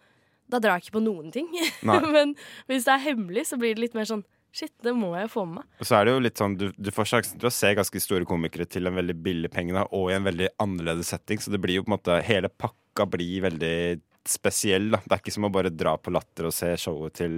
Da 0.52 0.60
drar 0.60 0.78
jeg 0.78 0.88
ikke 0.88 1.00
på 1.00 1.06
noen 1.06 1.32
ting. 1.34 1.48
Men 1.88 2.36
hvis 2.70 2.88
det 2.88 2.94
er 2.94 3.06
hemmelig, 3.10 3.48
så 3.50 3.60
blir 3.62 3.76
det 3.76 3.88
litt 3.88 3.98
mer 3.98 4.10
sånn 4.10 4.26
Shit, 4.52 4.74
det 4.84 4.92
må 4.92 5.14
jeg 5.16 5.30
få 5.32 5.46
med 5.48 5.62
meg. 5.62 5.68
Og 5.80 5.88
så 5.88 5.96
er 5.96 6.04
det 6.04 6.12
jo 6.12 6.24
litt 6.26 6.40
sånn, 6.42 6.58
du, 6.60 6.66
du 6.76 6.90
får 6.92 7.08
sjansen 7.08 7.40
til 7.40 7.48
å 7.48 7.54
se 7.56 7.70
ganske 7.78 8.02
store 8.04 8.28
komikere 8.28 8.66
til 8.68 8.90
en 8.90 8.98
veldig 9.00 9.16
billig 9.24 9.52
penge, 9.54 9.72
da, 9.78 9.86
og 9.96 10.10
i 10.12 10.18
en 10.18 10.26
veldig 10.28 10.50
annerledes 10.60 11.14
setting. 11.14 11.40
Så 11.40 11.54
det 11.54 11.62
blir 11.64 11.78
jo 11.80 11.86
på 11.86 11.92
en 11.94 11.96
måte 11.96 12.18
Hele 12.28 12.52
pakka 12.52 13.06
blir 13.14 13.46
veldig 13.46 13.78
spesiell. 14.28 14.90
da 14.92 15.00
Det 15.06 15.16
er 15.16 15.24
ikke 15.24 15.36
som 15.38 15.48
å 15.48 15.54
bare 15.56 15.72
dra 15.72 15.96
på 15.96 16.12
Latter 16.12 16.50
og 16.50 16.56
se 16.56 16.74
showet 16.84 17.16
til 17.22 17.38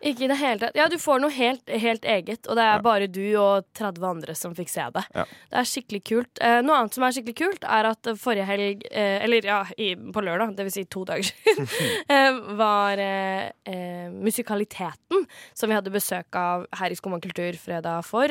Ikke 0.00 0.24
i 0.24 0.28
det 0.30 0.36
hele 0.40 0.58
tatt. 0.62 0.76
Ja, 0.78 0.86
du 0.88 0.96
får 0.96 1.18
noe 1.20 1.28
helt, 1.34 1.68
helt 1.68 2.06
eget, 2.08 2.46
og 2.48 2.56
det 2.56 2.62
er 2.64 2.76
Ja. 2.78 2.80
bare 2.80 3.06
du 3.06 3.34
og 3.36 3.66
30 3.76 4.06
andre 4.08 4.34
som 4.34 4.54
fikk 4.56 4.70
se 4.72 4.86
det. 4.94 5.02
Ja. 5.14 5.24
Det 5.50 5.58
er 5.60 5.68
skikkelig 5.68 6.00
kult. 6.08 6.40
Eh, 6.40 6.62
noe 6.62 6.76
annet 6.78 6.94
som 6.96 7.04
er 7.04 7.12
skikkelig 7.12 7.36
kult, 7.36 7.64
er 7.68 7.84
at 7.90 8.02
forrige 8.16 8.46
helg, 8.48 8.86
eh, 8.90 9.18
eller 9.24 9.44
ja, 9.44 9.58
i, 9.76 9.94
på 9.94 10.22
lørdag, 10.24 10.56
det 10.56 10.64
vil 10.64 10.72
si 10.72 10.84
to 10.88 11.04
dager 11.04 11.28
siden, 11.28 11.68
eh, 12.08 12.40
var 12.56 12.96
eh, 12.98 13.50
eh, 13.66 14.08
Musikaliteten, 14.10 15.26
som 15.54 15.68
vi 15.68 15.76
hadde 15.76 15.92
besøk 15.92 16.34
av 16.34 16.66
her 16.80 16.90
i 16.90 16.94
Skumma 16.96 17.20
kultur 17.20 17.52
fredag 17.60 18.02
for 18.08 18.28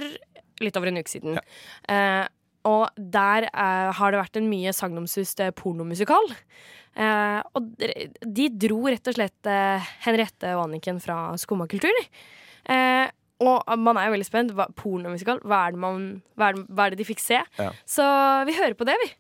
litt 0.60 0.76
over 0.76 0.88
en 0.90 0.98
uke 0.98 1.08
siden. 1.14 1.38
Eh, 1.88 2.26
og 2.68 2.90
der 2.98 3.48
eh, 3.50 3.92
har 3.96 4.12
det 4.12 4.20
vært 4.20 4.40
en 4.42 4.50
mye 4.52 4.74
sagnomsust 4.76 5.40
eh, 5.46 5.52
pornomusikal. 5.56 6.28
Eh, 7.00 7.40
og 7.56 7.70
de- 7.80 8.50
dro 8.60 8.82
rett 8.90 9.08
og 9.08 9.16
slett 9.16 9.48
eh, 9.48 9.88
Henriette 10.04 10.52
og 10.58 10.66
Anniken 10.68 11.00
fra 11.04 11.22
Skumma 11.40 11.68
kultur. 11.72 11.96
Eh, 12.70 13.08
og 13.40 13.64
man 13.80 13.96
er 13.96 14.10
jo 14.10 14.16
veldig 14.18 14.28
spent. 14.28 14.52
Hva, 14.52 14.66
pornomusikal, 14.76 15.40
hva 15.48 15.62
er, 15.70 15.72
det 15.78 15.80
man, 15.80 16.08
hva, 16.36 16.50
er 16.50 16.58
det, 16.58 16.66
hva 16.76 16.86
er 16.90 16.92
det 16.96 17.00
de 17.00 17.08
fikk 17.08 17.22
se? 17.24 17.40
Ja. 17.62 17.70
Så 17.88 18.04
vi 18.50 18.58
hører 18.58 18.76
på 18.76 18.88
det, 18.90 18.98
vi. 19.00 19.14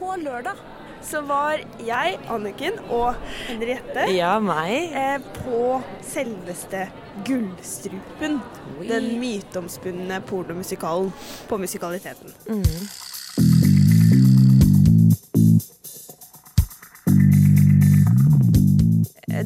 På 0.00 0.14
lørdag 0.20 0.60
så 1.02 1.20
var 1.26 1.60
jeg, 1.86 2.18
Anniken 2.30 2.78
og 2.90 3.14
Henriette 3.48 4.06
Ja, 4.14 4.38
meg. 4.40 4.92
eh, 4.92 5.18
på 5.44 5.82
selveste 6.06 6.86
Gullstrupen. 7.26 8.40
Den 8.88 9.10
myteomspunne 9.20 10.20
pornomusikalen 10.28 11.12
på 11.48 11.58
Musikaliteten. 11.58 12.32
Mm. 12.48 13.80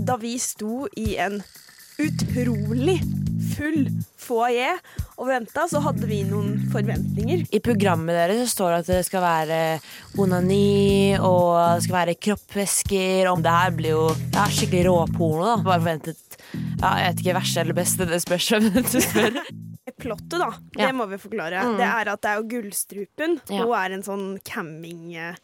Da 0.07 0.17
vi 0.21 0.39
sto 0.39 0.87
i 0.97 1.15
en 1.21 1.41
utrolig 2.03 2.99
full 3.55 3.87
foajé 4.21 4.73
og 5.15 5.29
venta, 5.31 5.67
så 5.71 5.79
hadde 5.85 6.09
vi 6.11 6.23
noen 6.27 6.57
forventninger. 6.73 7.45
I 7.55 7.61
programmet 7.63 8.17
deres 8.17 8.41
så 8.45 8.53
står 8.57 8.73
det 8.73 8.79
at 8.83 8.91
det 8.91 9.01
skal 9.07 9.23
være 9.23 9.59
onani 10.19 11.17
og 11.21 11.77
det 11.77 11.85
skal 11.87 11.99
være 12.01 12.17
kroppsvæsker. 12.27 13.31
Og 13.31 13.43
det 13.45 13.55
her 13.55 13.77
blir 13.79 13.95
jo 13.95 14.05
ja, 14.35 14.47
skikkelig 14.51 14.87
råporno. 14.89 15.45
da 15.53 15.57
Bare 15.67 15.81
forventet 15.85 16.39
ja, 16.81 16.91
Jeg 17.01 17.13
vet 17.15 17.23
ikke 17.25 17.37
verste 17.39 17.63
eller 17.65 17.79
beste, 17.79 18.09
det 18.11 18.21
spørs 18.25 18.49
hvem 18.55 18.71
du 18.75 19.01
spør. 19.01 19.39
Plottet, 20.05 20.39
da, 20.41 20.49
Ja. 20.75 20.89
det 20.89 20.95
må 20.99 21.05
vi 21.07 21.17
forklare. 21.23 21.61
Mm. 21.69 21.77
Det 21.79 21.87
er 21.87 22.09
at 22.11 22.23
det 22.25 22.31
er 22.33 22.41
jo 22.41 22.49
Gullstrupen. 22.51 23.37
Ja. 23.49 23.63
Hun 23.63 23.75
er 23.79 23.95
en 23.95 24.03
sånn 24.03 24.25
cammingstjerne. 24.45 25.37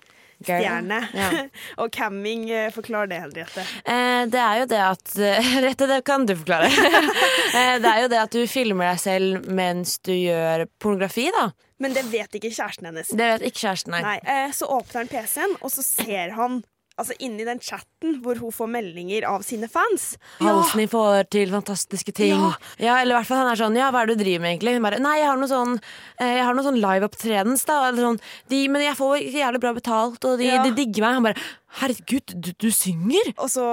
Girl. 0.47 0.93
Ja. 1.15 1.31
og 1.83 1.93
camming, 1.93 2.47
eh, 2.51 2.71
forklar 2.73 3.11
det, 3.11 3.21
Henriette. 3.21 3.65
Eh, 3.85 4.23
det 4.33 4.41
er 4.41 4.61
jo 4.63 4.69
det 4.71 4.81
at 4.85 5.17
Rette, 5.67 5.89
det 5.91 6.01
kan 6.09 6.25
du 6.29 6.35
forklare. 6.39 6.71
eh, 7.59 7.77
det 7.83 7.91
er 7.91 8.05
jo 8.05 8.11
det 8.13 8.21
at 8.23 8.37
du 8.37 8.45
filmer 8.51 8.93
deg 8.93 9.03
selv 9.03 9.51
mens 9.53 9.99
du 10.07 10.15
gjør 10.15 10.67
pornografi, 10.81 11.29
da. 11.37 11.51
Men 11.81 11.97
det 11.97 12.05
vet 12.13 12.35
ikke 12.37 12.53
kjæresten 12.53 12.91
hennes. 12.91 13.13
Det 13.17 13.31
vet 13.35 13.47
ikke 13.51 13.63
kjæresten, 13.67 13.95
nei. 13.97 14.03
Nei, 14.05 14.19
eh, 14.25 14.51
Så 14.57 14.69
åpner 14.69 15.03
han 15.03 15.13
PC-en, 15.13 15.57
og 15.61 15.73
så 15.73 15.85
ser 15.85 16.37
han 16.37 16.61
altså 17.01 17.17
inni 17.25 17.47
den 17.49 17.61
chatten 17.65 18.19
hvor 18.25 18.39
hun 18.41 18.53
får 18.55 18.71
meldinger 18.71 19.27
av 19.29 19.43
sine 19.47 19.69
fans. 19.73 20.13
Ja. 20.39 20.51
Halsen 20.53 20.83
din 20.85 20.91
får 20.93 21.27
til 21.33 21.51
fantastiske 21.53 22.15
ting. 22.17 22.37
Ja. 22.37 22.53
Ja. 22.79 22.99
eller 23.01 23.17
i 23.17 23.19
hvert 23.19 23.31
fall 23.31 23.43
han 23.43 23.51
er 23.53 23.61
sånn 23.61 23.77
Ja, 23.81 23.91
hva 23.93 24.03
er 24.05 24.11
det 24.11 24.19
du 24.19 24.25
driver 24.25 24.45
med, 24.45 24.55
egentlig? 24.55 24.77
Hun 24.77 24.87
bare 24.87 25.01
Nei, 25.03 25.17
jeg 25.21 25.29
har 25.31 25.41
noe 25.41 25.51
sånn 25.51 25.75
eh, 26.21 26.35
Jeg 26.39 26.45
har 26.47 26.57
noe 26.57 26.67
sånn 26.67 26.81
live-opptredens, 26.83 27.65
da. 27.69 27.81
Eller 27.89 28.07
sånn, 28.11 28.21
de, 28.53 28.61
men 28.73 28.85
jeg 28.85 28.99
får 29.01 29.25
jævlig 29.25 29.63
bra 29.65 29.73
betalt, 29.77 30.25
og 30.29 30.39
de, 30.41 30.49
Ja. 30.51 30.63
de 30.65 30.75
digger 30.77 31.05
meg. 31.07 31.19
Han 31.19 31.27
bare 31.31 31.49
Herregud, 31.81 32.33
du, 32.35 32.51
du 32.59 32.67
synger! 32.75 33.29
Og 33.39 33.47
så 33.53 33.65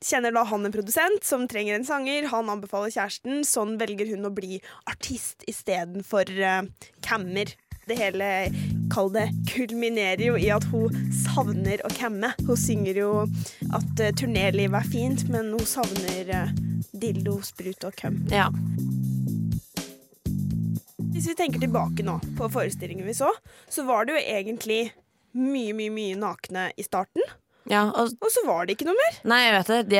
kjenner 0.00 0.32
da 0.32 0.46
han 0.48 0.64
en 0.64 0.72
produsent 0.72 1.26
som 1.28 1.44
trenger 1.50 1.76
en 1.76 1.84
sanger. 1.84 2.24
Han 2.32 2.48
anbefaler 2.48 2.88
kjæresten. 2.94 3.42
Sånn 3.44 3.74
velger 3.80 4.08
hun 4.14 4.24
å 4.24 4.32
bli 4.32 4.62
artist 4.88 5.44
istedenfor 5.50 6.30
uh, 6.40 6.62
cammer. 7.04 7.52
Det 7.88 7.96
hele, 7.96 8.26
kall 8.92 9.08
det, 9.14 9.30
kulminerer 9.48 10.20
jo 10.26 10.34
i 10.36 10.50
at 10.52 10.66
hun 10.68 10.92
savner 11.14 11.80
å 11.86 11.90
camme. 11.96 12.34
Hun 12.44 12.58
synger 12.60 13.00
jo 13.00 13.10
at 13.72 14.02
uh, 14.02 14.10
turnélivet 14.12 14.76
er 14.76 14.90
fint, 14.92 15.24
men 15.32 15.54
hun 15.54 15.64
savner 15.64 16.28
uh, 16.28 16.52
dildo, 16.92 17.38
sprut 17.46 17.88
og 17.88 17.96
køm. 17.96 18.20
Ja. 18.28 18.50
Hvis 21.14 21.30
vi 21.30 21.36
tenker 21.38 21.64
tilbake 21.64 22.04
nå 22.04 22.18
på 22.36 22.50
forestillingen 22.52 23.08
vi 23.08 23.16
så, 23.16 23.32
så 23.72 23.86
var 23.88 24.04
det 24.04 24.18
jo 24.18 24.24
egentlig 24.36 24.82
mye, 25.32 25.72
mye, 25.72 25.94
mye 25.94 26.18
nakne 26.20 26.68
i 26.76 26.84
starten. 26.84 27.24
Ja 27.68 27.82
og, 27.90 28.12
Og 28.24 28.30
så 28.32 28.42
var 28.46 28.66
det 28.66 28.76
ikke 28.76 28.86
noe 28.88 28.96
mer. 28.98 29.18
nei, 29.28 29.40
jeg 29.44 29.54
vet 29.58 29.66
det. 29.72 29.78
Det, 29.88 29.96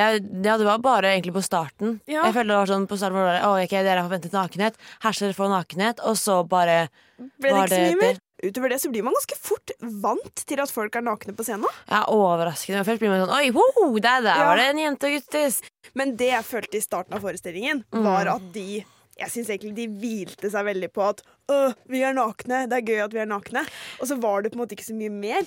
ja, 0.47 0.57
det 0.59 0.67
var 0.67 0.79
bare 0.85 1.13
egentlig 1.15 1.35
på 1.37 1.43
starten. 1.45 2.01
Ja. 2.09 2.25
Jeg 2.27 2.35
følte 2.37 2.53
det 2.55 2.61
var 2.63 2.71
sånn 2.73 2.87
på 2.91 2.97
starten 3.01 3.19
var 3.21 3.33
det, 3.35 3.43
Å, 3.45 3.53
ok, 3.65 3.75
Dere 3.77 4.01
har 4.01 4.09
forventet 4.09 4.33
nakenhet. 4.37 4.81
Her 5.05 5.13
skal 5.13 5.29
dere 5.29 5.39
få 5.39 5.49
nakenhet. 5.53 6.01
Og 6.09 6.17
så 6.17 6.41
bare 6.49 6.89
Ble 7.19 7.51
det 7.51 7.63
ikke 7.67 7.69
så 7.77 7.85
mye 7.85 8.01
mer? 8.03 8.19
Utover 8.39 8.71
det 8.71 8.77
så 8.79 8.91
blir 8.95 9.03
man 9.03 9.17
ganske 9.17 9.35
fort 9.43 9.73
vant 9.83 10.45
til 10.47 10.61
at 10.63 10.71
folk 10.71 10.95
er 10.95 11.03
nakne 11.03 11.33
på 11.35 11.43
scenen. 11.43 11.67
ja, 11.91 12.05
overraskende. 12.07 12.85
Først 12.87 13.01
blir 13.03 13.11
man 13.11 13.25
sånn 13.25 13.35
Oi, 13.35 13.49
wow, 13.51 13.97
der, 13.99 14.21
der 14.23 14.39
Ja. 14.39 14.45
var 14.47 14.57
det 14.61 14.69
en 14.71 14.79
jente 14.79 15.09
og 15.11 15.17
guttis. 15.17 15.61
Men 15.99 16.15
det 16.17 16.29
jeg 16.31 16.45
følte 16.47 16.79
i 16.79 16.85
starten 16.85 17.15
av 17.19 17.21
forestillingen, 17.27 17.85
Mm. 17.91 18.05
var 18.05 18.29
at 18.37 18.53
de 18.55 18.85
jeg 19.19 19.31
synes 19.35 19.49
egentlig 19.51 19.75
de 19.75 19.87
hvilte 19.99 20.49
seg 20.53 20.65
veldig 20.65 20.93
på 20.95 21.03
at 21.09 21.23
øh, 21.51 21.73
vi 21.91 22.05
er 22.07 22.15
nakne, 22.15 22.69
det 22.71 22.77
er 22.79 22.87
gøy 22.87 23.01
at 23.05 23.13
vi 23.13 23.19
er 23.19 23.27
nakne. 23.27 23.65
Og 24.01 24.07
så 24.07 24.15
var 24.23 24.43
det 24.43 24.53
på 24.53 24.61
en 24.61 24.63
måte 24.63 24.77
ikke 24.79 24.87
så 24.87 24.95
mye 24.95 25.11
mer. 25.11 25.43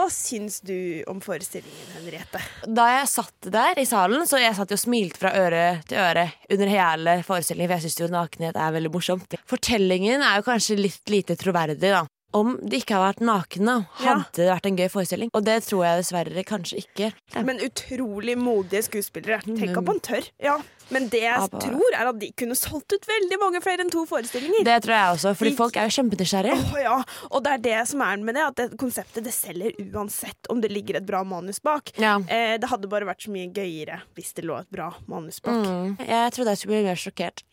Hva 0.00 0.06
syns 0.08 0.62
du 0.64 1.02
om 1.12 1.18
forestillingen, 1.20 1.90
Henriette? 1.98 2.40
Da 2.72 2.86
jeg 2.94 3.08
satt 3.12 3.48
der 3.52 3.76
i 3.76 3.84
salen, 3.84 4.22
så 4.24 4.38
jeg 4.40 4.54
satt 4.56 4.72
og 4.72 4.80
smilte 4.80 5.20
fra 5.20 5.32
øre 5.36 5.64
til 5.90 6.00
øre 6.00 6.22
under 6.54 6.70
hele 6.72 7.16
forestillingen, 7.26 7.68
for 7.68 7.76
jeg 7.76 7.84
syns 7.90 8.00
jo 8.00 8.08
nakenhet 8.14 8.56
er 8.56 8.72
veldig 8.78 8.92
morsomt. 8.94 9.36
Fortellingen 9.50 10.24
er 10.24 10.40
jo 10.40 10.46
kanskje 10.48 10.78
litt 10.80 11.12
lite 11.12 11.36
troverdig, 11.36 11.82
da. 11.92 12.06
Om 12.32 12.54
de 12.62 12.78
ikke 12.78 12.94
hadde 12.94 13.08
vært 13.10 13.22
nakne, 13.26 13.74
Ja. 14.00 14.14
hadde 14.14 14.38
det 14.38 14.48
vært 14.48 14.66
en 14.70 14.76
gøy 14.78 14.88
forestilling. 14.88 15.30
Og 15.34 15.44
det 15.44 15.58
tror 15.66 15.84
jeg 15.84 16.00
dessverre 16.00 16.44
kanskje 16.46 16.78
ikke. 16.86 17.12
Men 17.44 17.58
utrolig 17.58 18.38
modige 18.38 18.84
skuespillere. 18.86 19.42
Tenk 19.44 19.76
at 19.76 19.84
man 19.84 19.98
tør. 20.00 20.30
Ja. 20.40 20.56
Men 20.90 21.08
det 21.12 21.20
jeg 21.22 21.36
Abba. 21.38 21.58
tror, 21.62 21.94
er 21.94 22.08
at 22.10 22.18
de 22.18 22.30
kunne 22.36 22.56
solgt 22.58 22.92
ut 22.96 23.06
veldig 23.06 23.38
mange 23.38 23.60
flere 23.62 23.84
enn 23.84 23.90
to 23.92 24.04
forestillinger. 24.10 24.64
Det 24.66 24.78
tror 24.82 24.94
jeg 24.96 25.14
også, 25.16 25.34
fordi 25.38 25.50
De- 25.50 25.56
folk 25.60 25.76
er 25.76 25.86
jo 25.88 25.94
kjempenysgjerrige. 26.00 26.56
Oh, 26.58 26.80
ja, 26.82 26.96
og 27.30 27.44
det 27.44 27.52
er 27.52 27.58
det 27.68 27.88
som 27.88 28.00
er 28.02 28.16
med 28.26 28.34
det, 28.34 28.42
at 28.48 28.56
det 28.56 28.78
konseptet 28.80 29.22
det 29.24 29.32
selger 29.34 29.72
uansett 29.94 30.50
om 30.50 30.60
det 30.60 30.70
ligger 30.72 30.96
et 30.98 31.06
bra 31.06 31.22
manus 31.24 31.60
bak. 31.62 31.92
Ja. 31.96 32.16
Eh, 32.28 32.56
det 32.58 32.68
hadde 32.68 32.88
bare 32.90 33.06
vært 33.06 33.22
så 33.26 33.30
mye 33.34 33.52
gøyere 33.54 34.00
hvis 34.18 34.32
det 34.34 34.44
lå 34.44 34.58
et 34.60 34.70
bra 34.70 34.90
manus 35.06 35.38
bak. 35.40 35.62
Mm. 35.64 35.96
Jeg 36.06 36.32
trodde 36.34 36.54
jeg 36.56 36.58
skulle 36.64 36.80
bli 36.80 36.88
mer 36.90 36.98
sjokkert. 36.98 37.44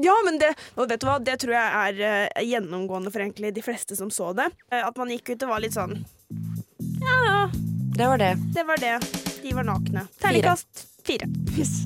Ja, 0.00 0.14
men 0.24 0.38
det, 0.38 0.54
vet 0.78 1.00
du 1.02 1.06
hva, 1.10 1.18
det 1.20 1.34
tror 1.42 1.52
jeg 1.52 1.98
er 1.98 2.28
uh, 2.30 2.42
gjennomgående 2.46 3.10
for 3.12 3.20
egentlig 3.20 3.50
de 3.52 3.60
fleste 3.66 3.96
som 3.98 4.08
så 4.14 4.30
det. 4.38 4.46
Uh, 4.72 4.86
at 4.86 4.96
man 4.96 5.10
gikk 5.10 5.34
ut 5.34 5.42
og 5.42 5.50
var 5.50 5.60
litt 5.60 5.74
sånn 5.76 5.98
Ja, 7.02 7.18
ja, 7.26 7.42
Det 7.98 8.06
var 8.06 8.18
det. 8.22 8.30
det 8.54 8.64
var 8.70 8.76
det. 8.80 8.94
De 9.42 9.52
var 9.58 9.64
nakne. 9.66 10.06
Terningkast 10.22 10.86
fire. 11.04 11.26
Yes. 11.58 11.82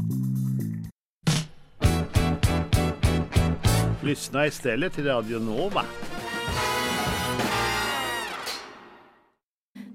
Lyssna 4.04 4.46
istället 4.46 4.92
till 4.92 5.04
Radio 5.06 5.38
Nova. 5.38 5.82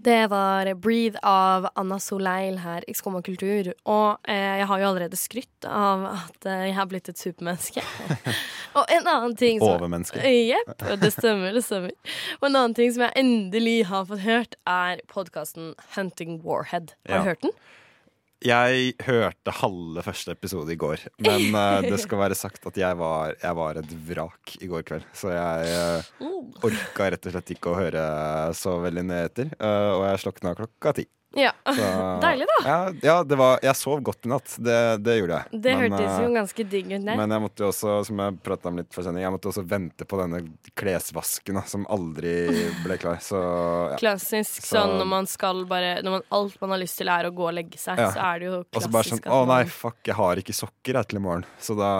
Det 0.02 0.28
var 0.28 0.66
'Breathe' 0.66 1.20
av 1.24 1.68
Anna 1.76 2.00
Soleil 2.00 2.58
her 2.58 2.90
i 2.90 2.94
Skumma 2.94 3.22
kultur. 3.22 3.74
Og 3.86 4.18
eh, 4.28 4.36
jeg 4.60 4.66
har 4.66 4.80
jo 4.80 4.88
allerede 4.88 5.18
skrytt 5.18 5.66
av 5.68 6.06
at 6.06 6.46
eh, 6.46 6.64
jeg 6.70 6.76
har 6.76 6.86
blitt 6.90 7.10
et 7.10 7.18
supermenneske. 7.20 7.84
og 8.80 8.86
en 8.90 9.08
annen 9.08 9.36
ting 9.36 9.60
som 9.60 9.76
Overmenneske. 9.76 10.24
Jepp, 10.24 10.86
det 11.02 11.12
stemmer, 11.14 11.52
det 11.54 11.64
stemmer. 11.68 11.92
Og 12.40 12.48
en 12.48 12.56
annen 12.56 12.74
ting 12.80 12.94
som 12.96 13.04
jeg 13.06 13.12
endelig 13.20 13.86
har 13.92 14.08
fått 14.10 14.24
hørt, 14.24 14.56
er 14.66 15.04
podkasten 15.12 15.76
Hunting 15.98 16.40
Warhead. 16.48 16.96
Har 17.10 17.16
Ja. 17.16 17.22
du 17.22 17.30
hørt 17.30 17.42
den? 17.42 17.52
Jeg 18.40 18.94
hørte 19.04 19.52
halve 19.52 20.04
første 20.06 20.32
episode 20.32 20.72
i 20.72 20.78
går, 20.80 21.02
men 21.26 21.50
uh, 21.52 21.82
det 21.92 21.98
skal 22.00 22.22
være 22.22 22.38
sagt 22.40 22.64
at 22.70 22.78
jeg 22.80 22.96
var, 23.00 23.34
jeg 23.36 23.58
var 23.58 23.80
et 23.82 23.92
vrak 24.08 24.54
i 24.64 24.70
går 24.72 24.86
kveld. 24.88 25.08
Så 25.12 25.34
jeg 25.34 25.74
uh, 26.24 26.30
orka 26.64 27.10
rett 27.12 27.28
og 27.28 27.36
slett 27.36 27.52
ikke 27.58 27.74
å 27.74 27.80
høre 27.82 28.04
så 28.56 28.78
veldig 28.86 29.04
nyheter, 29.10 29.28
etter, 29.30 29.52
eh, 29.60 29.92
og 29.98 30.06
jeg 30.08 30.22
slokna 30.24 30.56
klokka 30.58 30.94
ti. 31.02 31.04
Ja. 31.38 31.52
Så, 31.66 31.88
Deilig, 32.24 32.48
da. 32.50 32.58
Ja, 32.66 32.78
ja 33.06 33.16
det 33.24 33.38
var, 33.38 33.60
jeg 33.62 33.78
sov 33.78 34.02
godt 34.06 34.26
i 34.26 34.32
natt. 34.32 34.56
Det, 34.58 34.78
det 35.06 35.18
gjorde 35.20 35.38
jeg. 35.38 35.60
Det 35.62 35.76
Men, 35.76 35.84
hørtes 35.94 36.08
eh, 36.08 36.24
jo 36.24 36.30
ganske 36.34 36.66
digg 36.72 36.90
ut. 36.96 37.06
Men 37.06 37.36
jeg 37.36 37.44
måtte 37.44 37.64
jo 37.66 37.70
også, 37.70 37.96
som 38.08 38.22
jeg 38.24 38.38
pratet 38.46 38.70
om 38.72 38.80
litt 38.82 38.96
for 38.96 39.06
sending, 39.06 39.26
jeg 39.26 39.34
måtte 39.36 39.52
også 39.52 39.64
vente 39.70 40.08
på 40.10 40.20
denne 40.22 40.42
klesvasken 40.80 41.60
da, 41.60 41.64
som 41.70 41.86
aldri 41.92 42.34
ble 42.86 42.98
klar. 43.02 43.20
Så 43.24 43.40
ja. 43.40 44.00
Klassisk 44.02 44.64
Så- 44.64 44.74
sånn 44.80 44.96
når 45.00 45.10
man 45.10 45.28
skal 45.30 45.64
bare 45.70 46.00
Når 46.06 46.16
man, 46.18 46.24
alt 46.36 46.56
man 46.62 46.74
har 46.74 46.82
lyst 46.82 46.98
til 47.02 47.10
er 47.12 47.28
å 47.30 47.34
gå 47.36 47.46
og 47.50 47.54
legge 47.58 47.78
seg, 47.82 48.00
så 48.00 48.22
er 48.26 48.42
det 48.42 48.48
jo 48.50 48.56
Og 48.62 48.66
så 48.66 48.90
klassisk 48.90 48.96
bare 48.96 49.10
sånn 49.10 49.36
Å 49.36 49.42
nei, 49.50 49.62
fuck, 49.72 50.00
jeg 50.08 50.18
har 50.18 50.42
ikke 50.42 50.56
sokker 50.56 50.98
jeg, 51.00 51.10
til 51.12 51.20
i 51.20 51.24
morgen. 51.24 51.46
Så 51.62 51.76
da, 51.78 51.92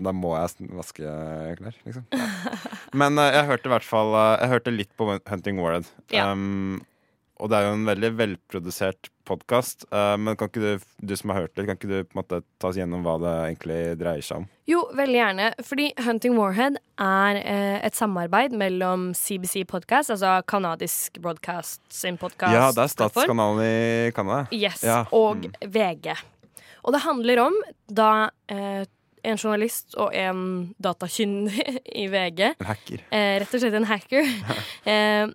da 0.00 0.14
må 0.16 0.32
jeg 0.38 0.70
vaske 0.78 1.16
klær, 1.58 1.76
liksom. 1.84 2.06
Men 3.02 3.20
eh, 3.20 3.34
jeg 3.36 3.48
hørte 3.50 3.68
i 3.68 3.72
hvert 3.74 3.86
fall 3.88 4.16
eh, 4.16 4.32
Jeg 4.44 4.52
hørte 4.56 4.74
litt 4.74 4.90
på 4.96 5.08
Hunting 5.12 5.60
Warhead. 5.62 5.88
Ja. 6.12 6.30
Um, 6.32 6.80
og 7.42 7.50
det 7.50 7.58
er 7.58 7.64
jo 7.66 7.72
en 7.74 7.88
veldig 7.88 8.10
velprodusert 8.20 9.08
podkast. 9.26 9.84
men 9.90 10.36
kan 10.38 10.48
ikke 10.50 10.62
du, 10.62 10.84
du 11.02 11.14
som 11.18 11.30
har 11.32 11.42
hørt 11.44 11.54
det, 11.58 11.64
kan 11.66 11.76
ikke 11.78 11.90
du 11.90 11.96
på 12.04 12.14
en 12.16 12.20
måte 12.22 12.38
ta 12.62 12.68
oss 12.70 12.78
gjennom 12.78 13.02
hva 13.06 13.16
det 13.22 13.32
egentlig 13.50 13.78
dreier 14.00 14.22
seg 14.26 14.42
om? 14.42 14.46
Jo, 14.70 14.82
veldig 14.98 15.18
gjerne. 15.18 15.46
Fordi 15.66 15.86
Hunting 16.06 16.36
Warhead 16.38 16.78
er 17.02 17.40
eh, 17.42 17.78
et 17.86 17.98
samarbeid 17.98 18.54
mellom 18.58 19.10
CBC 19.18 19.64
Podcast, 19.70 20.10
altså 20.14 20.36
kanadisk 20.46 21.18
broadcast 21.22 21.82
sin 21.92 22.18
podkast. 22.20 22.54
Ja, 22.54 22.68
det 22.74 22.84
er 22.86 22.94
statskanalen 22.94 23.62
i 23.66 24.12
Canada. 24.16 24.46
Yes, 24.54 24.82
Ja. 24.86 25.02
og 25.12 25.42
Mm. 25.42 25.52
VG. 25.74 26.14
Og 26.84 26.92
det 26.94 27.02
handler 27.04 27.38
om 27.48 27.54
da 27.90 28.30
eh, 28.50 28.84
en 29.24 29.38
journalist 29.38 29.94
og 30.00 30.14
en 30.18 30.42
datakyndig 30.82 31.62
i 32.02 32.06
VG, 32.10 32.40
En 32.58 32.66
hacker. 32.72 33.02
eh, 33.10 33.34
rett 33.42 33.54
og 33.54 33.62
slett 33.62 33.76
en 33.78 33.88
hacker, 33.90 34.30
eh, 34.92 35.32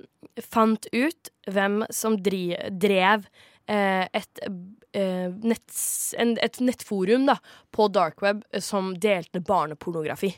fant 0.47 0.87
ut 0.93 1.31
hvem 1.47 1.81
som 1.93 2.17
drev 2.21 3.27
eh, 3.67 4.05
et, 4.13 4.41
eh, 4.93 5.27
netts, 5.31 6.13
en, 6.19 6.35
et 6.43 6.59
nettforum 6.63 7.25
da, 7.29 7.37
på 7.73 7.87
dark 7.95 8.21
web 8.25 8.43
som 8.63 8.93
delte 8.99 9.41
barnepornografi. 9.43 10.33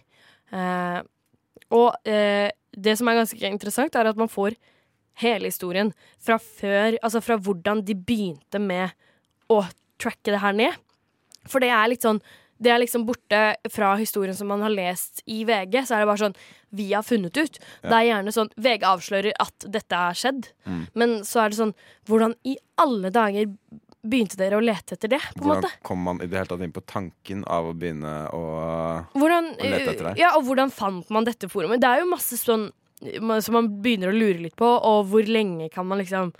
Eh, 0.53 0.99
Og 1.69 1.93
eh, 2.09 2.49
det 2.73 2.95
som 2.97 3.09
er 3.11 3.19
ganske 3.19 3.49
interessant, 3.49 3.95
er 3.97 4.07
at 4.09 4.17
man 4.17 4.29
får 4.31 4.55
hele 5.21 5.49
historien 5.51 5.89
fra 6.21 6.37
før 6.39 6.95
Altså 7.03 7.19
fra 7.21 7.35
hvordan 7.37 7.81
de 7.85 7.93
begynte 7.93 8.57
med 8.63 8.93
å 9.51 9.59
tracke 9.99 10.31
det 10.31 10.39
her 10.41 10.55
ned. 10.55 10.77
For 11.49 11.59
det 11.59 11.69
er 11.75 11.89
litt 11.91 12.05
sånn 12.05 12.21
det 12.59 12.71
er 12.73 12.81
liksom 12.81 13.05
borte 13.07 13.41
fra 13.71 13.93
historien 13.99 14.35
som 14.35 14.49
man 14.51 14.61
har 14.65 14.73
lest 14.73 15.21
i 15.31 15.41
VG. 15.47 15.77
Så 15.87 15.95
er 15.95 16.03
det 16.03 16.09
bare 16.11 16.23
sånn 16.25 16.35
Vi 16.75 16.91
har 16.93 17.03
funnet 17.07 17.37
ut. 17.39 17.59
Det 17.81 17.95
er 17.95 18.07
gjerne 18.09 18.33
sånn 18.35 18.49
VG 18.59 18.83
avslører 18.85 19.37
at 19.39 19.65
dette 19.71 19.95
har 19.95 20.17
skjedd. 20.19 20.49
Mm. 20.67 20.81
Men 20.93 21.13
så 21.25 21.45
er 21.45 21.53
det 21.53 21.59
sånn 21.61 21.73
Hvordan 22.09 22.35
i 22.43 22.57
alle 22.83 23.09
dager 23.15 23.47
begynte 23.99 24.37
dere 24.39 24.55
å 24.59 24.63
lete 24.63 24.95
etter 24.95 25.11
det? 25.11 25.19
på 25.35 25.41
en 25.41 25.45
Hvordan 25.47 25.63
måte? 25.65 25.79
kom 25.83 26.03
man 26.03 26.21
i 26.23 26.27
det 26.27 26.37
hele 26.39 26.47
tatt 26.51 26.61
inn 26.63 26.71
på 26.75 26.83
tanken 26.87 27.41
av 27.51 27.67
å 27.67 27.73
begynne 27.75 28.13
å 28.31 28.43
Hvordan, 29.15 29.49
å 29.59 29.71
lete 29.73 29.91
etter 29.91 30.05
det? 30.11 30.13
ja, 30.21 30.29
og 30.37 30.45
hvordan 30.47 30.71
fant 30.71 31.09
man 31.11 31.27
dette 31.27 31.49
forumet? 31.51 31.81
Det 31.83 31.89
er 31.89 32.03
jo 32.03 32.11
masse 32.11 32.37
sånn 32.39 32.69
som 33.43 33.55
man 33.55 33.67
begynner 33.83 34.11
å 34.11 34.15
lure 34.15 34.39
litt 34.43 34.55
på, 34.59 34.67
og 34.67 35.05
hvor 35.11 35.23
lenge 35.27 35.69
kan 35.71 35.87
man 35.87 35.99
liksom 36.01 36.31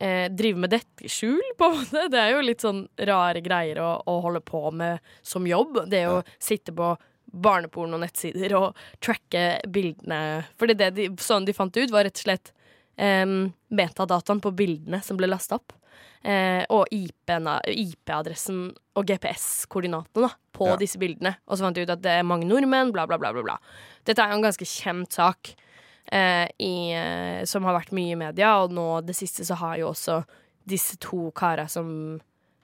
eh, 0.00 0.26
drive 0.32 0.58
med 0.64 0.72
dette 0.72 1.04
i 1.06 1.10
skjul, 1.12 1.40
på 1.58 1.68
en 1.68 1.76
måte? 1.78 2.06
Det 2.12 2.18
er 2.20 2.32
jo 2.34 2.42
litt 2.46 2.64
sånn 2.64 2.82
rare 3.08 3.42
greier 3.44 3.80
å, 3.84 3.90
å 4.08 4.18
holde 4.24 4.40
på 4.44 4.70
med 4.72 4.98
som 5.22 5.46
jobb. 5.46 5.82
Det 5.92 6.06
å 6.10 6.22
sitte 6.42 6.72
på 6.76 6.94
barneporno-nettsider 7.30 8.54
og 8.58 8.78
tracke 9.04 9.60
bildene. 9.70 10.44
Fordi 10.58 10.74
det 10.74 10.88
de, 10.96 11.08
sånn 11.22 11.44
de 11.46 11.54
fant 11.54 11.76
ut, 11.76 11.92
var 11.94 12.04
rett 12.08 12.18
og 12.18 12.24
slett 12.26 12.50
eh, 12.98 13.26
metadataen 13.70 14.40
på 14.42 14.50
bildene 14.58 14.98
som 15.06 15.20
ble 15.20 15.28
lasta 15.30 15.60
opp. 15.60 15.76
Eh, 16.26 16.64
og 16.74 16.90
IP-adressen 16.92 18.66
og 18.98 19.06
GPS-koordinatene 19.08 20.28
på 20.52 20.66
Ja. 20.68 20.76
disse 20.76 20.98
bildene. 21.00 21.36
Og 21.48 21.56
så 21.56 21.64
fant 21.64 21.74
de 21.78 21.82
ut 21.86 21.90
at 21.94 22.02
det 22.02 22.10
er 22.18 22.26
mange 22.26 22.46
nordmenn, 22.48 22.92
bla, 22.92 23.06
bla, 23.06 23.16
bla. 23.18 23.32
bla, 23.32 23.42
bla. 23.46 23.58
Dette 24.04 24.20
er 24.22 24.30
jo 24.34 24.40
en 24.40 24.44
ganske 24.44 24.66
kjent 24.66 25.12
sak 25.16 25.54
i, 26.12 26.92
eh, 26.96 27.44
som 27.46 27.64
har 27.64 27.74
vært 27.78 27.92
mye 27.96 28.12
i 28.12 28.16
media, 28.18 28.56
og 28.62 28.70
nå 28.74 29.00
det 29.06 29.14
siste 29.14 29.44
så 29.46 29.54
har 29.60 29.76
jo 29.78 29.88
også 29.92 30.24
disse 30.66 30.96
to 31.00 31.30
kara 31.36 31.68
som 31.70 32.20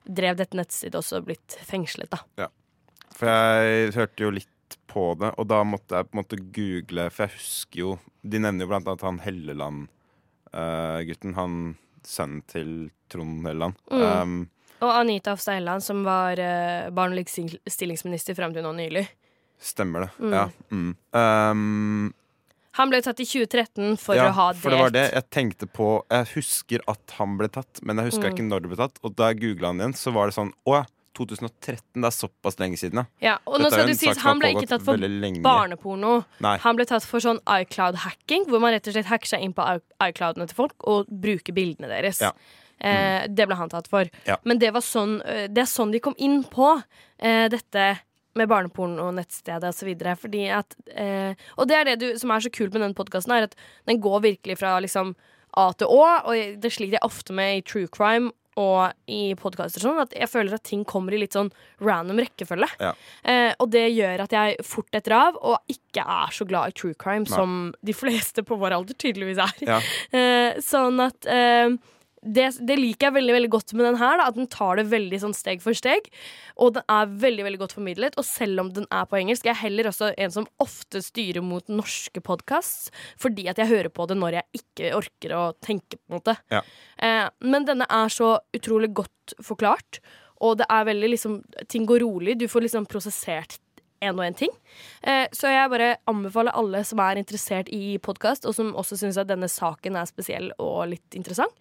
drev 0.07 0.37
dette 0.39 0.57
nettstedet, 0.59 0.95
også 0.99 1.23
blitt 1.27 1.57
fengslet, 1.67 2.11
da. 2.11 2.19
For 3.17 3.27
jeg 3.31 3.95
hørte 3.97 4.23
jo 4.27 4.31
litt 4.35 4.77
på 4.91 5.15
det, 5.19 5.31
og 5.39 5.45
da 5.49 5.63
måtte 5.65 5.97
jeg 5.97 6.07
på 6.09 6.15
en 6.17 6.23
måte 6.23 6.45
google, 6.55 7.11
for 7.11 7.23
jeg 7.27 7.35
husker 7.39 7.79
jo 7.81 7.99
De 8.27 8.39
nevner 8.43 8.63
jo 8.65 8.69
blant 8.73 8.89
annet 8.91 9.07
han 9.07 9.21
Helleland-gutten. 9.23 11.35
han 11.35 11.77
sønnen 12.03 12.43
til 12.51 12.91
Trond 13.09 13.47
Helleland. 13.47 13.75
Mm. 13.91 14.03
Um, 14.03 14.49
Og 14.83 14.91
Anita 14.93 15.31
Hofstad 15.31 15.55
Helleland, 15.61 15.83
som 15.83 16.05
var 16.05 16.39
eh, 16.39 16.91
barne- 16.91 17.13
og 17.15 17.19
likestillingsminister 17.23 18.35
fram 18.35 18.53
til 18.53 18.63
nå 18.67 18.73
nylig. 18.77 19.09
stemmer 19.59 20.01
det. 20.01 20.11
Mm. 20.19 20.33
Ja. 20.33 20.49
Mm. 20.71 20.97
Um, 21.13 22.15
Han 22.77 22.91
ble 22.93 23.01
tatt 23.05 23.21
i 23.21 23.25
2013 23.29 23.97
for 24.01 24.19
ja, 24.19 24.29
å 24.29 24.35
ha 24.37 24.47
delt 24.53 24.63
For 24.63 24.75
det 24.75 24.81
var 24.83 24.91
det 24.95 25.05
jeg 25.13 25.27
tenkte 25.33 25.67
på. 25.69 25.87
Jeg 26.13 26.29
husker 26.35 26.85
at 26.93 27.15
han 27.19 27.39
ble 27.41 27.49
tatt, 27.49 27.81
men 27.83 27.97
jeg 28.03 28.11
husker 28.13 28.29
Mm. 28.29 28.35
ikke 28.35 28.49
når 28.51 28.61
det 28.67 28.69
ble 28.75 28.77
tatt. 28.83 28.99
Og 29.03 29.15
da 29.17 29.31
jeg 29.33 29.41
googla 29.45 29.73
han 29.73 29.81
igjen, 29.81 29.95
så 29.97 30.13
var 30.13 30.29
det 30.29 30.37
sånn 30.37 30.53
Å 30.67 30.75
ja, 30.77 30.85
2013. 31.17 32.03
Det 32.03 32.05
er 32.05 32.13
såpass 32.13 32.59
lenge 32.61 32.77
siden, 32.77 33.01
ja. 33.01 33.07
Ja, 33.25 33.35
og 33.47 33.57
Dette 33.57 33.63
nå 33.65 33.71
skal 33.73 33.87
du 33.87 33.93
det 33.95 33.99
sies, 34.03 34.19
han 34.21 34.39
ble 34.43 34.51
ikke 34.53 34.69
tatt 34.69 34.85
for 34.85 35.01
barneporno. 35.47 36.13
Nei. 36.45 36.57
Han 36.61 36.77
ble 36.77 36.85
tatt 36.85 37.07
for 37.09 37.25
sånn 37.25 37.41
iCloud-hacking, 37.49 38.45
hvor 38.51 38.61
man 38.61 38.75
rett 38.77 38.87
og 38.91 38.97
slett 38.97 39.09
hacker 39.09 39.31
seg 39.33 39.41
inn 39.47 39.55
på 39.57 39.65
iCloudene 40.11 40.47
til 40.51 40.59
folk 40.59 40.75
og 40.85 41.09
bruker 41.09 41.57
bildene 41.57 41.89
deres. 41.89 42.21
Ja. 42.21 42.33
Eh, 42.77 43.25
det 43.33 43.47
ble 43.49 43.57
han 43.57 43.73
tatt 43.73 43.89
for. 43.89 44.05
Ja. 44.29 44.37
Men 44.45 44.61
det, 44.61 44.75
var 44.77 44.85
sånn, 44.85 45.23
eh, 45.25 45.47
det 45.49 45.65
er 45.65 45.71
sånn 45.71 45.95
de 45.95 46.01
kom 46.05 46.17
inn 46.19 46.43
på 46.45 46.75
eh, 47.19 47.47
dette 47.49 47.87
med 48.39 48.51
barneporno 48.51 49.09
og 49.09 49.17
nettstedet 49.19 49.73
osv. 49.73 49.93
Fordi 50.21 50.47
at 50.55 50.77
eh, 50.95 51.35
Og 51.57 51.69
det 51.69 51.79
er 51.79 51.91
det 51.91 51.99
du, 52.03 52.09
som 52.21 52.33
er 52.35 52.45
så 52.45 52.53
kult 52.53 52.75
med 52.77 52.85
den 52.85 52.97
podkasten, 52.97 53.35
er 53.35 53.49
at 53.49 53.57
den 53.89 54.01
går 54.05 54.25
virkelig 54.31 54.59
fra 54.63 54.77
liksom 54.85 55.15
A 55.57 55.71
til 55.73 55.89
Å, 55.89 56.03
og 56.29 56.59
det 56.61 56.73
sliter 56.75 56.99
jeg 56.99 57.07
ofte 57.07 57.33
med 57.33 57.59
i 57.59 57.65
true 57.65 57.89
crime 57.89 58.29
og 58.61 58.93
i 59.13 59.35
podkaster 59.37 59.83
sånn, 59.85 59.99
at 60.01 60.15
jeg 60.17 60.29
føler 60.33 60.57
at 60.57 60.65
ting 60.65 60.83
kommer 60.89 61.13
i 61.13 61.19
litt 61.21 61.37
sånn 61.37 61.51
random 61.85 62.23
rekkefølge. 62.25 62.69
Ja. 62.81 62.95
Eh, 63.29 63.51
og 63.61 63.69
det 63.75 63.85
gjør 63.93 64.25
at 64.25 64.33
jeg 64.33 64.65
fort 64.65 64.89
detter 64.97 65.13
av, 65.17 65.37
og 65.37 65.73
ikke 65.73 66.01
er 66.01 66.33
så 66.33 66.47
glad 66.49 66.73
i 66.73 66.77
true 66.77 66.97
crime, 66.97 67.27
Nei. 67.29 67.35
som 67.37 67.59
de 67.85 67.97
fleste 67.97 68.45
på 68.47 68.57
vår 68.61 68.79
alder 68.79 68.97
tydeligvis 68.97 69.43
er. 69.45 69.61
Ja. 69.69 69.81
Eh, 70.17 70.57
sånn 70.65 71.01
at 71.03 71.27
eh, 71.29 71.75
det, 72.27 72.47
det 72.69 72.77
liker 72.79 73.09
jeg 73.09 73.17
veldig 73.17 73.35
veldig 73.37 73.51
godt 73.53 73.75
med 73.77 73.87
den 73.89 73.99
her. 74.01 74.19
Da, 74.19 74.29
at 74.31 74.39
den 74.39 74.49
tar 74.51 74.81
det 74.81 74.87
veldig 74.91 75.21
sånn 75.23 75.37
steg 75.37 75.63
for 75.65 75.77
steg. 75.77 76.09
Og 76.61 76.75
den 76.77 76.87
er 76.93 77.15
veldig 77.25 77.47
veldig 77.47 77.61
godt 77.63 77.77
formidlet. 77.79 78.19
Og 78.21 78.27
selv 78.29 78.65
om 78.65 78.73
den 78.77 78.89
er 78.91 79.07
på 79.09 79.19
engelsk, 79.21 79.47
jeg 79.47 79.55
er 79.55 79.63
heller 79.63 79.91
også 79.91 80.13
en 80.13 80.35
som 80.35 80.49
ofte 80.63 81.03
styrer 81.05 81.45
mot 81.45 81.67
norske 81.73 82.23
podkasts. 82.25 82.91
Fordi 83.23 83.49
at 83.53 83.63
jeg 83.63 83.73
hører 83.73 83.93
på 83.93 84.09
det 84.11 84.19
når 84.19 84.41
jeg 84.41 84.63
ikke 84.63 84.95
orker 84.99 85.37
å 85.37 85.45
tenke, 85.65 85.99
på 85.99 86.11
en 86.11 86.19
måte. 86.19 86.37
Ja. 86.53 86.63
Eh, 87.03 87.27
men 87.47 87.69
denne 87.69 87.89
er 87.93 88.13
så 88.13 88.37
utrolig 88.57 88.93
godt 88.97 89.37
forklart. 89.45 90.01
Og 90.45 90.59
det 90.61 90.67
er 90.69 90.89
veldig 90.89 91.13
liksom 91.15 91.39
Ting 91.73 91.87
går 91.89 92.03
rolig. 92.05 92.37
Du 92.41 92.49
får 92.51 92.67
liksom 92.67 92.89
prosessert 92.91 93.61
en 94.05 94.19
og 94.19 94.25
en 94.27 94.37
ting. 94.37 94.53
Eh, 95.03 95.25
så 95.37 95.51
jeg 95.53 95.71
bare 95.73 95.95
anbefaler 96.11 96.57
alle 96.57 96.83
som 96.87 97.01
er 97.05 97.21
interessert 97.21 97.71
i 97.75 97.97
podkast, 98.03 98.47
og 98.49 98.57
som 98.57 98.75
også 98.77 98.99
syns 99.01 99.19
at 99.21 99.31
denne 99.31 99.49
saken 99.51 99.99
er 99.99 100.09
spesiell 100.11 100.51
og 100.63 100.91
litt 100.93 101.19
interessant, 101.19 101.55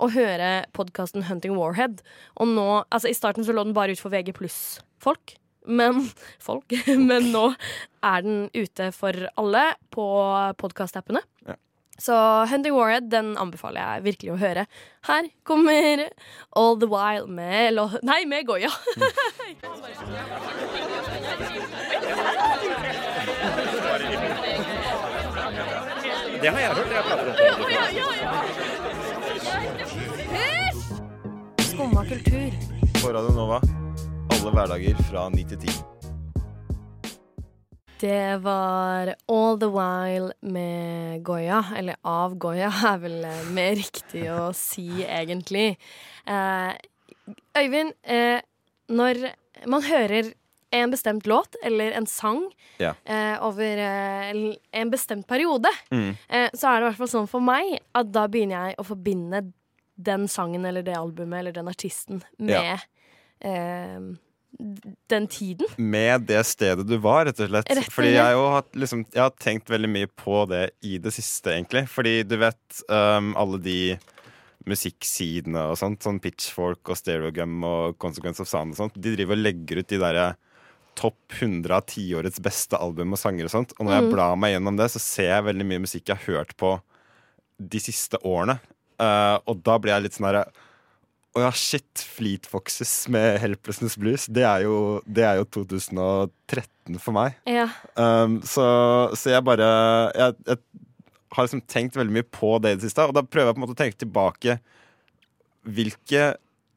å 0.00 0.08
høre 0.12 0.64
podkasten 0.76 1.26
Hunting 1.28 1.56
Warhead. 1.58 2.02
Og 2.40 2.50
nå 2.52 2.68
Altså, 2.92 3.10
i 3.10 3.16
starten 3.16 3.44
så 3.44 3.54
lå 3.54 3.64
den 3.66 3.76
bare 3.76 3.94
ut 3.94 4.00
for 4.00 4.12
VG 4.12 4.32
pluss-folk. 4.36 5.36
Men 5.66 6.08
folk. 6.48 6.72
Men 7.10 7.30
nå 7.34 7.52
er 8.02 8.24
den 8.24 8.46
ute 8.54 8.90
for 8.96 9.28
alle 9.38 9.66
på 9.94 10.06
podkastappene. 10.60 11.22
Ja. 11.46 11.58
Så 11.98 12.14
Hunting 12.50 12.74
Warhead 12.74 13.10
den 13.12 13.36
anbefaler 13.38 13.80
jeg 13.80 14.04
virkelig 14.06 14.32
å 14.32 14.40
høre. 14.40 14.66
Her 15.06 15.28
kommer 15.46 16.08
All 16.56 16.78
The 16.80 16.88
While 16.88 17.28
med 17.28 17.74
lo 17.76 17.88
Nei, 18.02 18.24
med 18.26 18.46
Goya. 18.48 18.70
Det 26.42 26.48
har 26.50 26.58
jeg 26.60 26.70
hørt. 26.74 26.90
Jeg 26.90 27.04
prater 27.06 27.26
om 27.28 27.36
Skumma 31.62 32.02
kultur. 32.04 32.50
På 33.02 33.12
Radio 33.12 33.32
Nova. 33.36 33.60
Alle 34.32 34.50
hverdager 34.50 35.02
fra 35.10 35.28
9 35.30 35.44
til 35.54 35.58
10. 35.68 35.91
Det 38.02 38.36
var 38.42 39.12
All 39.30 39.58
The 39.62 39.68
While 39.70 40.32
med 40.40 41.22
Goya, 41.24 41.60
eller 41.78 41.96
av 42.02 42.34
Goya, 42.42 42.70
er 42.92 42.98
vel 43.04 43.20
eh, 43.28 43.42
mer 43.54 43.76
riktig 43.78 44.24
å 44.32 44.48
si, 44.56 44.88
egentlig. 45.06 45.76
Eh, 46.26 46.72
Øyvind, 47.58 47.92
eh, 48.02 48.40
når 48.90 49.20
man 49.70 49.84
hører 49.86 50.32
en 50.74 50.90
bestemt 50.90 51.26
låt 51.30 51.54
eller 51.62 51.92
en 51.94 52.06
sang 52.10 52.40
Ja. 52.80 52.94
eh, 53.04 53.36
over 53.44 53.78
eh, 53.78 54.32
en 54.72 54.90
bestemt 54.90 55.26
periode, 55.30 55.70
Mm. 55.92 56.16
eh, 56.28 56.48
så 56.56 56.72
er 56.72 56.80
det 56.80 56.86
i 56.86 56.88
hvert 56.90 57.00
fall 57.04 57.12
sånn 57.12 57.28
for 57.30 57.44
meg 57.44 57.78
at 57.94 58.10
da 58.10 58.26
begynner 58.26 58.66
jeg 58.72 58.76
å 58.82 58.86
forbinde 58.88 59.44
den 60.02 60.26
sangen 60.32 60.64
eller 60.66 60.82
det 60.82 60.96
albumet 60.98 61.38
eller 61.44 61.52
den 61.52 61.68
artisten 61.70 62.22
med 62.38 62.50
Ja. 62.56 62.78
Eh, 64.62 64.92
den 65.12 65.26
tiden. 65.28 65.66
Med 65.76 66.24
det 66.30 66.40
stedet 66.46 66.86
du 66.88 66.94
var, 67.02 67.26
rett 67.26 67.40
og 67.42 67.50
slett. 67.50 67.68
Rett 67.68 67.90
og 67.90 67.92
Fordi 67.98 68.14
jeg, 68.14 68.38
har 68.38 68.64
liksom, 68.78 69.04
jeg 69.12 69.22
har 69.24 69.34
tenkt 69.42 69.68
veldig 69.74 69.90
mye 69.90 70.10
på 70.22 70.44
det 70.50 70.62
i 70.86 70.96
det 71.02 71.12
siste, 71.18 71.52
egentlig. 71.56 71.84
Fordi 71.90 72.22
du 72.22 72.36
vet 72.40 72.82
um, 72.88 73.34
alle 73.36 73.58
de 73.64 73.78
musikksidene 74.68 75.64
og 75.72 75.78
sånt, 75.80 76.04
sånn 76.04 76.20
Pitchfork 76.22 76.92
og 76.92 76.98
Stereogum 76.98 77.64
og 77.66 77.96
Consequence 78.02 78.42
of 78.44 78.50
Sound 78.50 78.74
og 78.76 78.78
sånt, 78.78 78.98
de 79.02 79.14
driver 79.16 79.34
og 79.38 79.42
legger 79.42 79.82
ut 79.82 79.90
de 79.90 79.98
derre 80.02 80.26
topp 80.98 81.32
100 81.40 81.72
av 81.74 81.86
tiårets 81.88 82.40
beste 82.44 82.76
album 82.76 83.14
og 83.16 83.20
sanger 83.20 83.48
og 83.48 83.54
sånt. 83.54 83.72
Og 83.78 83.86
når 83.86 83.94
jeg 83.96 84.04
Mm. 84.04 84.12
blar 84.12 84.36
meg 84.36 84.52
gjennom 84.54 84.76
det, 84.76 84.90
så 84.92 85.00
ser 85.00 85.30
jeg 85.30 85.44
veldig 85.48 85.66
mye 85.66 85.82
musikk 85.86 86.06
jeg 86.06 86.16
har 86.20 86.34
hørt 86.34 86.56
på 86.56 86.80
de 87.58 87.80
siste 87.80 88.18
årene. 88.22 88.60
Uh, 89.00 89.38
og 89.48 89.62
da 89.64 89.78
blir 89.78 89.94
jeg 89.94 90.02
litt 90.02 90.12
sånn 90.14 90.28
herre 90.28 90.44
Å 91.32 91.46
ja, 91.46 91.50
shit. 91.56 92.04
Fleet 92.12 92.46
Foxes 92.48 93.06
med 93.12 93.38
Helplessness 93.40 93.96
Blues. 94.00 94.26
Det 94.28 94.44
er 94.44 94.66
jo, 94.66 95.00
det 95.06 95.24
er 95.24 95.40
jo 95.40 95.46
2013 95.56 96.98
for 97.00 97.16
meg. 97.16 97.38
Ja. 97.48 97.70
Um, 97.96 98.40
så, 98.44 98.66
så 99.16 99.32
jeg 99.32 99.44
bare 99.46 99.68
jeg, 100.18 100.36
jeg 100.50 100.60
har 101.32 101.46
liksom 101.46 101.64
tenkt 101.64 101.96
veldig 101.96 102.18
mye 102.18 102.28
på 102.28 102.54
det 102.60 102.74
i 102.74 102.78
det 102.78 102.86
siste. 102.88 103.08
Og 103.08 103.16
da 103.16 103.24
prøver 103.24 103.50
jeg 103.50 103.56
på 103.56 103.62
en 103.62 103.66
måte 103.66 103.76
å 103.76 103.82
tenke 103.82 104.02
tilbake 104.04 104.60
Hvilke 105.62 106.32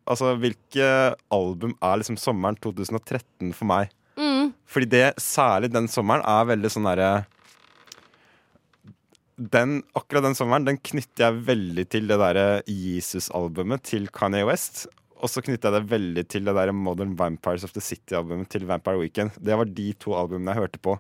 Altså, 0.06 0.36
hvilke 0.38 0.88
album 1.34 1.72
er 1.82 1.96
liksom 1.98 2.18
sommeren 2.22 2.54
2013 2.62 3.56
for 3.58 3.65
meg? 3.65 3.89
Mm. 4.13 4.52
Fordi 4.70 4.88
det, 4.91 5.06
særlig 5.18 5.72
den 5.74 5.88
sommeren, 5.89 6.22
er 6.22 6.46
veldig 6.52 6.70
sånn 6.70 6.86
derre 6.86 7.08
den, 9.36 9.82
akkurat 9.93 10.24
den 10.24 10.38
sommeren 10.38 10.67
den 10.67 10.78
knytter 10.80 11.28
jeg 11.28 11.41
veldig 11.48 11.86
til 11.91 12.08
det 12.08 12.17
derre 12.21 12.45
Jesus-albumet 12.69 13.84
til 13.91 14.08
Kanye 14.13 14.45
West. 14.48 14.86
Og 15.19 15.32
så 15.32 15.43
knytter 15.43 15.71
jeg 15.71 15.82
det 15.82 15.91
veldig 15.91 16.24
til 16.32 16.48
det 16.48 16.56
der 16.58 16.71
Modern 16.76 17.15
Vampires 17.19 17.65
of 17.67 17.74
the 17.76 17.84
City-albumet 17.84 18.50
til 18.52 18.67
Vampire 18.69 19.00
Weekend. 19.00 19.36
Det 19.39 19.58
var 19.58 19.67
de 19.67 19.89
to 20.00 20.15
albumene 20.15 20.54
jeg 20.54 20.65
hørte 20.65 20.82
på 20.84 20.98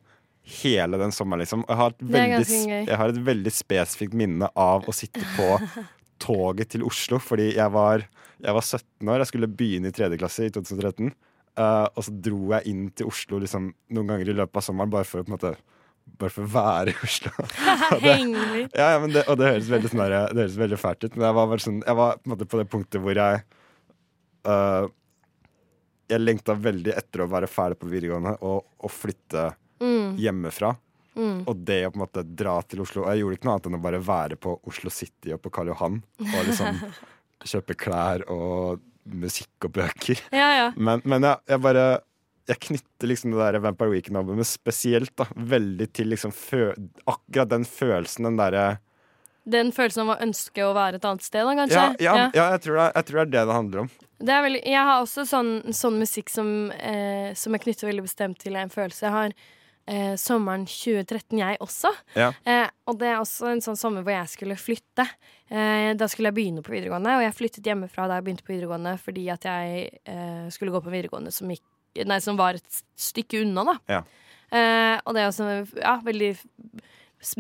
hele 0.61 0.99
den 1.01 1.13
sommeren, 1.15 1.41
liksom. 1.41 1.63
Jeg 1.67 1.79
har, 1.79 1.95
veldig, 1.99 2.47
jeg 2.85 2.97
har 3.01 3.11
et 3.11 3.21
veldig 3.27 3.53
spesifikt 3.53 4.15
minne 4.17 4.49
av 4.55 4.85
å 4.85 4.93
sitte 4.93 5.23
på 5.35 5.55
toget 6.25 6.75
til 6.75 6.85
Oslo, 6.85 7.19
fordi 7.21 7.51
jeg 7.55 7.71
var, 7.73 8.05
jeg 8.43 8.57
var 8.57 8.65
17 8.65 9.09
år, 9.09 9.21
jeg 9.23 9.31
skulle 9.31 9.51
begynne 9.51 9.89
i 9.89 9.95
tredje 9.95 10.19
klasse 10.21 10.47
i 10.47 10.53
2013. 10.53 11.13
Uh, 11.55 11.87
og 11.95 12.03
så 12.03 12.11
dro 12.11 12.51
jeg 12.51 12.67
inn 12.67 12.89
til 12.91 13.07
Oslo 13.07 13.39
liksom, 13.39 13.69
noen 13.95 14.11
ganger 14.11 14.31
i 14.31 14.35
løpet 14.35 14.59
av 14.59 14.65
sommeren 14.65 14.91
bare 14.91 15.07
for 15.07 15.21
å 15.21 15.25
på 15.25 15.31
en 15.31 15.37
måte 15.37 15.53
bare 16.19 16.31
for 16.31 16.45
å 16.45 16.51
være 16.53 16.93
i 16.93 16.97
Oslo. 17.03 17.31
Og 17.95 18.03
det- 18.03 18.69
ja, 18.77 18.91
ja, 18.93 18.99
men 19.03 19.11
det, 19.15 19.25
og 19.27 19.37
det 19.41 19.49
høres 19.51 19.69
veldig, 19.71 19.89
sånn 19.91 20.03
der, 20.05 20.15
det 20.31 20.43
høres 20.45 20.59
veldig 20.61 20.79
fælt 20.79 21.03
ut, 21.07 21.15
men 21.17 21.25
jeg 21.27 21.35
var, 21.39 21.57
sånn, 21.65 21.81
jeg 21.85 21.97
var 21.99 22.17
på, 22.21 22.31
måte 22.33 22.47
på 22.53 22.61
det 22.61 22.67
punktet 22.71 23.01
hvor 23.03 23.19
jeg 23.19 23.41
uh, 24.47 24.87
Jeg 26.11 26.21
lengta 26.21 26.53
veldig 26.53 26.93
etter 26.95 27.23
å 27.25 27.29
være 27.31 27.49
ferdig 27.49 27.79
på 27.81 27.89
videregående 27.89 28.35
og, 28.45 28.65
og 28.85 28.91
flytte 28.93 29.51
Mm. 29.75 30.13
hjemmefra. 30.15 30.69
Mm. 31.19 31.41
Og 31.51 31.57
det 31.67 31.81
å 31.83 31.89
på 31.91 31.97
en 31.99 32.03
måte 32.05 32.21
dra 32.23 32.53
til 32.63 32.79
Oslo. 32.85 33.03
Jeg 33.11 33.19
gjorde 33.19 33.35
ikke 33.35 33.47
noe 33.49 33.55
annet 33.57 33.65
enn 33.67 33.75
å 33.75 33.81
bare 33.83 33.99
være 33.99 34.37
på 34.39 34.53
Oslo 34.71 34.91
City 34.93 35.33
og 35.35 35.41
på 35.43 35.51
Karl 35.51 35.67
Johan. 35.73 35.97
Og 36.23 36.45
liksom 36.47 36.79
kjøpe 37.51 37.75
klær 37.75 38.23
og 38.31 38.79
musikk 39.11 39.67
og 39.67 39.73
bøker. 39.75 40.21
Ja, 40.31 40.47
ja. 40.61 40.69
Men, 40.79 41.03
men 41.03 41.27
jeg, 41.27 41.43
jeg 41.51 41.61
bare 41.67 41.83
Jeg 42.45 42.61
knytter 42.67 43.09
liksom 43.09 43.33
det 43.33 43.41
der 43.41 43.61
Vampire 43.63 43.93
Weekend-albumet 43.93 44.47
spesielt 44.47 45.13
da 45.17 45.25
veldig 45.33 45.87
til 45.97 46.11
liksom 46.13 46.33
akkurat 47.09 47.49
den 47.49 47.65
følelsen, 47.65 48.29
den 48.29 48.37
derre 48.37 48.65
Den 49.49 49.71
følelsen 49.73 50.05
av 50.05 50.15
å 50.15 50.19
ønske 50.25 50.65
å 50.65 50.73
være 50.77 50.99
et 50.99 51.05
annet 51.05 51.25
sted, 51.25 51.45
da, 51.45 51.55
kanskje? 51.57 51.81
ja, 52.01 52.13
ja, 52.17 52.29
ja, 52.33 52.45
jeg, 52.55 52.63
tror 52.65 52.79
det, 52.81 52.87
jeg 52.95 53.09
tror 53.09 53.17
det 53.19 53.25
er 53.25 53.33
det 53.33 53.43
det 53.49 53.57
handler 53.59 53.83
om. 53.85 53.91
Det 54.15 54.39
veldig, 54.45 54.61
jeg 54.71 54.87
har 54.87 55.01
også 55.01 55.25
sånn, 55.27 55.51
sånn 55.75 55.99
musikk 56.01 56.31
som, 56.31 56.49
eh, 56.71 57.33
som 57.37 57.53
jeg 57.53 57.65
knytter 57.65 57.89
veldig 57.91 58.05
bestemt 58.05 58.39
til 58.41 58.57
en 58.57 58.71
følelse. 58.73 59.03
Jeg 59.05 59.13
har 59.13 59.35
eh, 59.85 60.15
sommeren 60.19 60.65
2013, 60.69 61.37
jeg 61.39 61.59
også. 61.63 61.91
Ja. 62.17 62.31
Eh, 62.45 62.65
og 62.89 62.99
det 63.01 63.11
er 63.11 63.19
også 63.19 63.51
en 63.51 63.63
sånn 63.65 63.79
sommer 63.79 64.05
hvor 64.05 64.15
jeg 64.15 64.31
skulle 64.31 64.57
flytte. 64.59 65.05
Eh, 65.49 65.91
da 65.97 66.09
skulle 66.09 66.31
jeg 66.31 66.39
begynne 66.39 66.65
på 66.65 66.73
videregående, 66.73 67.17
og 67.19 67.25
jeg 67.25 67.37
flyttet 67.37 67.69
hjemmefra 67.69 68.07
da 68.09 68.19
jeg 68.19 68.27
begynte 68.27 68.47
på 68.47 68.55
videregående 68.55 68.95
fordi 69.01 69.27
at 69.33 69.45
jeg 69.45 69.87
eh, 70.09 70.47
skulle 70.53 70.73
gå 70.73 70.81
på 70.81 70.93
videregående 70.93 71.33
som, 71.35 71.51
gikk, 71.53 71.65
nei, 72.03 72.19
som 72.23 72.39
var 72.39 72.59
et 72.59 72.81
stykke 72.99 73.43
unna, 73.45 73.63
da. 73.71 73.75
Ja. 73.97 74.01
Eh, 74.55 74.97
og 75.03 75.15
det 75.15 75.23
er 75.23 75.29
også 75.31 75.47
ja, 75.79 75.95
veldig 76.05 76.33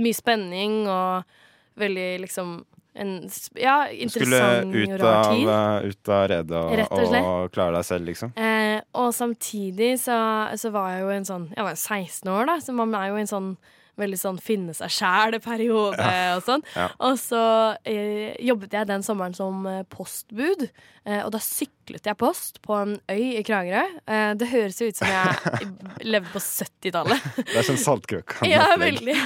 mye 0.01 0.17
spenning 0.17 0.85
og 0.89 1.35
veldig 1.79 2.07
liksom 2.23 2.57
en 2.95 3.15
ja, 3.59 3.89
interessant 3.91 4.71
og 4.71 4.93
rar 5.01 5.25
tid. 5.27 5.41
Skulle 5.43 5.91
ut 5.91 6.11
av 6.15 6.21
redet 6.31 6.59
og, 6.59 6.83
og 6.95 7.15
og 7.19 7.49
klare 7.55 7.75
deg 7.75 7.87
selv, 7.87 8.07
liksom. 8.07 8.31
Eh, 8.39 8.77
og 8.95 9.09
samtidig 9.15 9.89
så, 9.99 10.17
så 10.55 10.71
var 10.71 10.93
jeg 10.93 11.03
jo 11.03 11.09
en 11.17 11.27
sånn 11.27 11.49
Jeg 11.51 11.67
var 11.67 11.75
16 11.75 12.31
år, 12.31 12.47
da, 12.47 12.55
så 12.63 12.75
man 12.77 12.95
er 12.95 13.09
jo 13.11 13.19
en 13.19 13.31
sånn 13.31 13.49
veldig 13.97 14.17
sånn 14.19 14.39
finne 14.43 14.73
seg 14.75 14.91
sjæl-periode 14.91 15.97
Ja. 16.01 16.35
og 16.35 16.43
sånn. 16.47 16.63
Ja. 16.75 16.89
Og 17.07 17.15
så 17.21 17.41
eh, 17.87 18.35
jobbet 18.43 18.73
jeg 18.75 18.89
den 18.89 19.03
sommeren 19.05 19.35
som 19.37 19.65
eh, 19.69 19.81
postbud, 19.89 20.67
eh, 21.05 21.21
og 21.23 21.31
da 21.35 21.39
syklet 21.43 22.05
jeg 22.09 22.17
post 22.19 22.61
på 22.65 22.75
en 22.81 22.97
øy 23.11 23.39
i 23.39 23.43
Kragerø. 23.47 23.85
Eh, 24.07 24.33
det 24.39 24.49
høres 24.51 24.81
jo 24.81 24.89
ut 24.91 24.99
som 24.99 25.07
jeg 25.07 25.71
levde 26.13 26.29
på 26.33 26.43
70-tallet. 26.43 27.31
Det 27.41 27.57
er 27.61 27.67
sånn 27.71 27.81
saltkrukk. 27.81 28.37
ja, 28.53 28.67
veldig. 28.81 29.17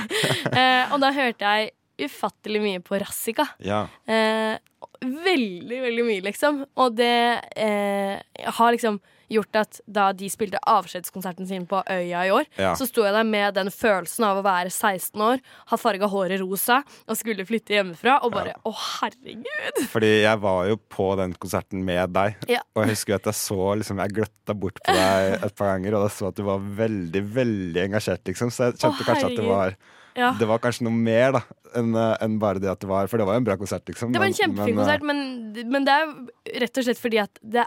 Eh, 0.53 0.93
og 0.93 0.99
da 1.03 1.11
hørte 1.15 1.53
jeg 1.55 1.71
ufattelig 2.09 2.61
mye 2.63 2.79
på 2.85 2.95
Rassika. 3.01 3.43
Ja. 3.65 3.81
Eh, 4.07 4.55
veldig, 5.03 5.79
veldig 5.83 6.05
mye, 6.07 6.21
liksom. 6.29 6.61
Og 6.79 6.93
det 6.95 7.11
eh, 7.59 8.19
har 8.59 8.71
liksom 8.75 9.01
gjort 9.29 9.55
at 9.61 9.79
da 9.87 10.09
de 10.17 10.29
spilte 10.31 10.59
avskjedskonserten 10.67 11.47
sin 11.49 11.65
på 11.69 11.81
Øya 11.89 12.25
i 12.27 12.31
år, 12.33 12.45
Ja. 12.57 12.73
så 12.75 12.87
sto 12.89 13.03
jeg 13.05 13.13
der 13.13 13.23
med 13.27 13.53
den 13.55 13.69
følelsen 13.69 14.25
av 14.25 14.37
å 14.39 14.43
være 14.45 14.69
16 14.73 15.21
år, 15.21 15.39
ha 15.69 15.77
farga 15.77 16.09
håret 16.09 16.39
rosa 16.41 16.83
og 17.07 17.17
skulle 17.19 17.45
flytte 17.45 17.75
hjemmefra, 17.77 18.19
og 18.23 18.31
bare 18.33 18.55
å, 18.65 18.73
herregud! 18.73 19.83
Fordi 19.91 20.11
jeg 20.23 20.39
var 20.41 20.67
jo 20.71 20.77
på 20.89 21.09
den 21.19 21.33
konserten 21.39 21.83
med 21.85 22.13
deg, 22.13 22.35
Ja. 22.49 22.61
og 22.75 22.83
jeg 22.85 22.95
husker 22.95 23.15
at 23.15 23.23
jeg 23.29 23.33
så 23.35 23.75
liksom, 23.77 23.99
Jeg 23.99 24.13
gløtta 24.15 24.53
bort 24.55 24.79
på 24.85 24.93
deg 24.95 25.43
et 25.43 25.55
par 25.55 25.73
ganger, 25.77 25.93
og 25.95 26.09
jeg 26.09 26.15
så 26.17 26.27
at 26.29 26.35
du 26.35 26.43
var 26.43 26.59
veldig, 26.59 27.23
veldig 27.33 27.81
engasjert, 27.89 28.23
liksom. 28.25 28.49
Så 28.49 28.69
jeg 28.71 28.79
kjente 28.79 29.03
Å, 29.03 29.07
kanskje 29.09 29.25
at 29.31 29.35
det 29.37 29.45
var 29.47 29.75
Ja. 30.17 30.31
Det 30.33 30.47
var 30.47 30.57
kanskje 30.59 30.83
noe 30.83 30.91
mer 30.91 31.31
da 31.37 31.41
enn 31.77 31.93
en 31.95 32.39
bare 32.41 32.59
det 32.59 32.67
at 32.71 32.79
det 32.81 32.87
var 32.89 33.05
For 33.07 33.17
det 33.21 33.25
var 33.27 33.35
jo 33.35 33.41
en 33.43 33.43
bra 33.45 33.55
konsert, 33.55 33.85
liksom. 33.85 34.11
Det 34.11 34.19
var 34.19 34.25
en 34.27 34.33
kjempefin 34.33 34.73
eh, 34.73 34.79
konsert, 34.79 35.03
men, 35.05 35.53
men 35.69 35.85
det 35.85 35.93
er 35.93 36.61
rett 36.65 36.77
og 36.81 36.83
slett 36.87 36.99
fordi 36.99 37.19
at 37.21 37.39
det 37.43 37.65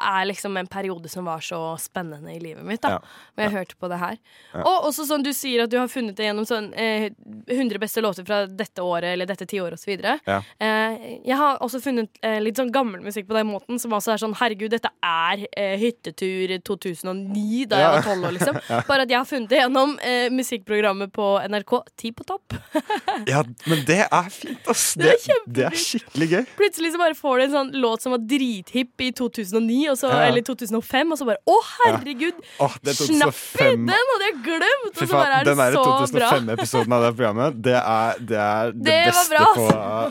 er 0.00 0.26
liksom 0.30 0.56
en 0.60 0.66
periode 0.70 1.08
som 1.12 1.24
var 1.28 1.40
så 1.44 1.60
spennende 1.80 2.32
i 2.34 2.40
livet 2.40 2.64
mitt. 2.64 2.80
da 2.82 2.88
Ja. 2.96 2.98
Og 3.36 3.44
jeg 3.44 3.52
hørte 3.54 3.76
på 3.80 3.88
det 3.88 3.98
her. 4.00 4.16
Ja. 4.54 4.62
Og 4.64 4.88
også 4.90 5.06
sånn 5.08 5.22
du 5.24 5.30
sier 5.32 5.62
at 5.64 5.70
du 5.70 5.78
har 5.78 5.88
funnet 5.88 6.16
det 6.16 6.24
gjennom 6.28 6.46
sånn 6.48 6.72
eh, 6.74 7.10
100 7.48 7.78
beste 7.78 8.00
låter 8.02 8.24
fra 8.26 8.46
dette 8.46 8.82
året 8.82 9.12
eller 9.14 9.26
dette 9.26 9.46
tiåret 9.46 9.74
osv. 9.78 9.96
Ja. 10.26 10.40
Eh, 10.58 11.20
jeg 11.26 11.36
har 11.36 11.58
også 11.60 11.80
funnet 11.84 12.10
eh, 12.22 12.40
litt 12.40 12.56
sånn 12.56 12.72
gammel 12.72 13.00
musikk 13.04 13.28
på 13.28 13.34
den 13.36 13.46
måten, 13.52 13.78
som 13.80 13.92
også 13.92 14.12
er 14.14 14.22
sånn 14.24 14.34
herregud, 14.40 14.70
dette 14.70 14.90
er 15.04 15.46
eh, 15.56 15.76
hyttetur 15.80 16.56
2009 16.64 17.66
da 17.70 17.76
jeg 17.76 17.86
Ja. 17.86 17.90
var 17.96 18.02
tolv 18.02 18.24
år, 18.28 18.32
liksom. 18.38 18.56
Ja. 18.70 18.80
Bare 18.86 19.02
at 19.02 19.10
jeg 19.10 19.18
har 19.18 19.24
funnet 19.26 19.48
det 19.50 19.58
gjennom 19.62 19.96
eh, 20.04 20.28
musikkprogrammet 20.30 21.12
på 21.12 21.26
NRK, 21.48 21.72
Ti 21.96 22.12
på 22.12 22.24
topp. 22.28 22.54
Ja, 23.26 23.42
men 23.66 23.82
det 23.86 24.00
er 24.06 24.28
fint, 24.32 24.66
ass! 24.70 24.94
Det 24.94 25.10
Det, 25.10 25.34
er 25.34 25.40
det 25.46 25.64
er 25.66 25.76
skikkelig 25.76 26.28
gøy. 26.30 26.44
Plutselig 26.56 26.92
så 26.94 26.98
bare 27.00 27.14
får 27.18 27.38
du 27.38 27.44
en 27.44 27.52
sånn 27.54 27.70
låt 27.82 28.02
som 28.04 28.12
var 28.14 28.22
drithipp 28.24 29.00
i 29.04 29.10
2009, 29.12 29.89
og 29.89 29.89
så, 29.98 30.10
Ja. 30.12 30.22
eller 30.28 30.42
2005, 30.46 31.12
og 31.12 31.18
så 31.18 31.26
bare 31.26 31.40
Å, 31.46 31.56
herregud! 31.80 32.38
Åh, 32.60 32.74
det 32.82 32.92
er 32.94 32.98
Snapp 33.00 33.34
i 33.34 33.58
2005. 33.58 33.86
den 33.90 34.10
hadde 34.12 34.26
jeg 34.30 34.40
glemt! 34.46 34.90
Og 34.90 35.06
så 35.06 35.12
bare 35.12 35.40
er 35.40 35.44
det 35.44 35.56
den 35.56 35.72
så 35.74 35.84
bra. 36.14 36.30
2005-episoden 36.30 36.92
av 36.98 37.06
det 37.06 37.12
programmet, 37.16 37.62
det 37.62 37.78
er 37.80 38.18
det, 38.20 38.38
er 38.40 38.72
det, 38.72 38.84
Det 38.90 38.98
beste 39.10 39.46
på, 39.54 39.70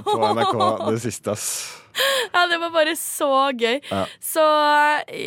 på 0.09 0.33
NRK 0.35 0.89
det 0.91 1.01
siste, 1.07 1.31
ass. 1.37 1.51
Ja, 2.31 2.45
det 2.47 2.59
var 2.61 2.69
bare 2.71 2.93
så 2.95 3.27
gøy. 3.59 3.79
Ja. 3.89 4.05
Så 4.23 4.43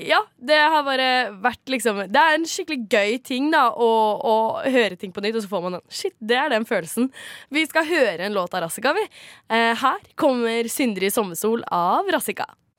ja, 0.09 0.21
det 0.41 0.57
har 0.57 0.85
bare 0.87 1.09
vært 1.43 1.69
liksom 1.69 1.99
Det 2.09 2.17
er 2.23 2.39
en 2.39 2.47
skikkelig 2.49 2.87
gøy 2.89 3.19
ting, 3.27 3.51
da, 3.53 3.67
å, 3.75 3.89
å 4.17 4.37
høre 4.65 4.97
ting 4.97 5.13
på 5.13 5.21
nytt, 5.25 5.37
og 5.37 5.45
så 5.45 5.51
får 5.53 5.63
man 5.67 5.77
den. 5.77 5.85
Shit, 5.93 6.15
det 6.23 6.39
er 6.39 6.49
den 6.55 6.65
følelsen. 6.69 7.11
Vi 7.53 7.67
skal 7.69 7.85
høre 7.91 8.25
en 8.25 8.33
låt 8.39 8.55
av 8.57 8.65
Rassika, 8.65 8.95
vi. 8.97 9.05
Eh, 9.53 9.75
her 9.83 10.01
kommer 10.17 10.71
Sindre 10.73 11.11
i 11.11 11.13
sommersol' 11.13 11.67
av 11.69 12.09
Rassika. 12.15 12.47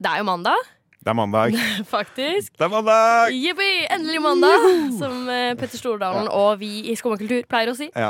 Det 0.00 0.08
er 0.08 0.22
jo 0.22 0.24
mandag, 0.24 0.56
Det 1.00 1.08
er 1.12 1.16
mandag. 1.16 1.56
faktisk. 1.96 2.54
Det 2.56 2.64
er 2.64 2.72
mandag! 2.72 3.34
Jippi! 3.36 3.70
Endelig 3.92 4.22
mandag, 4.24 4.62
som 4.96 5.28
eh, 5.28 5.52
Petter 5.60 5.76
Stordalen 5.76 6.28
og 6.32 6.54
vi 6.62 6.70
i 6.88 6.96
Skummakultur 6.96 7.44
pleier 7.50 7.72
å 7.72 7.76
si. 7.76 7.90
Ja. 7.92 8.08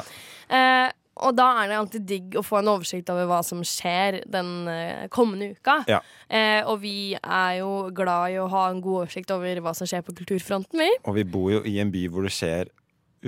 Eh, 0.50 0.88
og 1.20 1.34
da 1.36 1.48
er 1.60 1.68
det 1.68 1.76
alltid 1.80 2.06
digg 2.08 2.36
å 2.38 2.44
få 2.46 2.60
en 2.60 2.70
oversikt 2.72 3.10
over 3.12 3.26
hva 3.28 3.40
som 3.44 3.60
skjer 3.66 4.20
den 4.30 4.52
eh, 4.70 5.08
kommende 5.12 5.50
uka. 5.56 5.80
Ja. 5.90 5.98
Eh, 6.30 6.62
og 6.62 6.78
vi 6.84 7.12
er 7.18 7.58
jo 7.58 7.72
glad 7.94 8.36
i 8.36 8.38
å 8.40 8.46
ha 8.54 8.68
en 8.70 8.78
god 8.84 9.02
oversikt 9.02 9.34
over 9.34 9.60
hva 9.66 9.74
som 9.76 9.90
skjer 9.90 10.06
på 10.06 10.14
kulturfronten, 10.22 10.78
vi. 10.80 10.88
Og 11.04 11.18
vi 11.18 11.26
bor 11.26 11.50
jo 11.58 11.64
i 11.66 11.76
en 11.82 11.90
by 11.92 12.06
hvor 12.14 12.26
det 12.26 12.32
skjer 12.38 12.70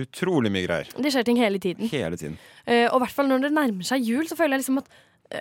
utrolig 0.03 0.55
mye 0.55 0.65
greier. 0.71 0.95
Det 1.03 1.11
skjer 1.13 1.27
ting 1.27 1.43
hele 1.43 1.59
tiden. 1.61 1.91
Hele 1.93 2.17
tiden. 2.17 2.39
Eh, 2.65 2.87
og 2.87 3.01
i 3.01 3.05
hvert 3.05 3.19
fall 3.19 3.29
når 3.29 3.49
det 3.49 3.57
nærmer 3.59 3.91
seg 3.91 4.07
jul, 4.07 4.23
så 4.31 4.39
føler 4.39 4.57
jeg 4.57 4.65
liksom 4.69 4.81
at 4.87 4.95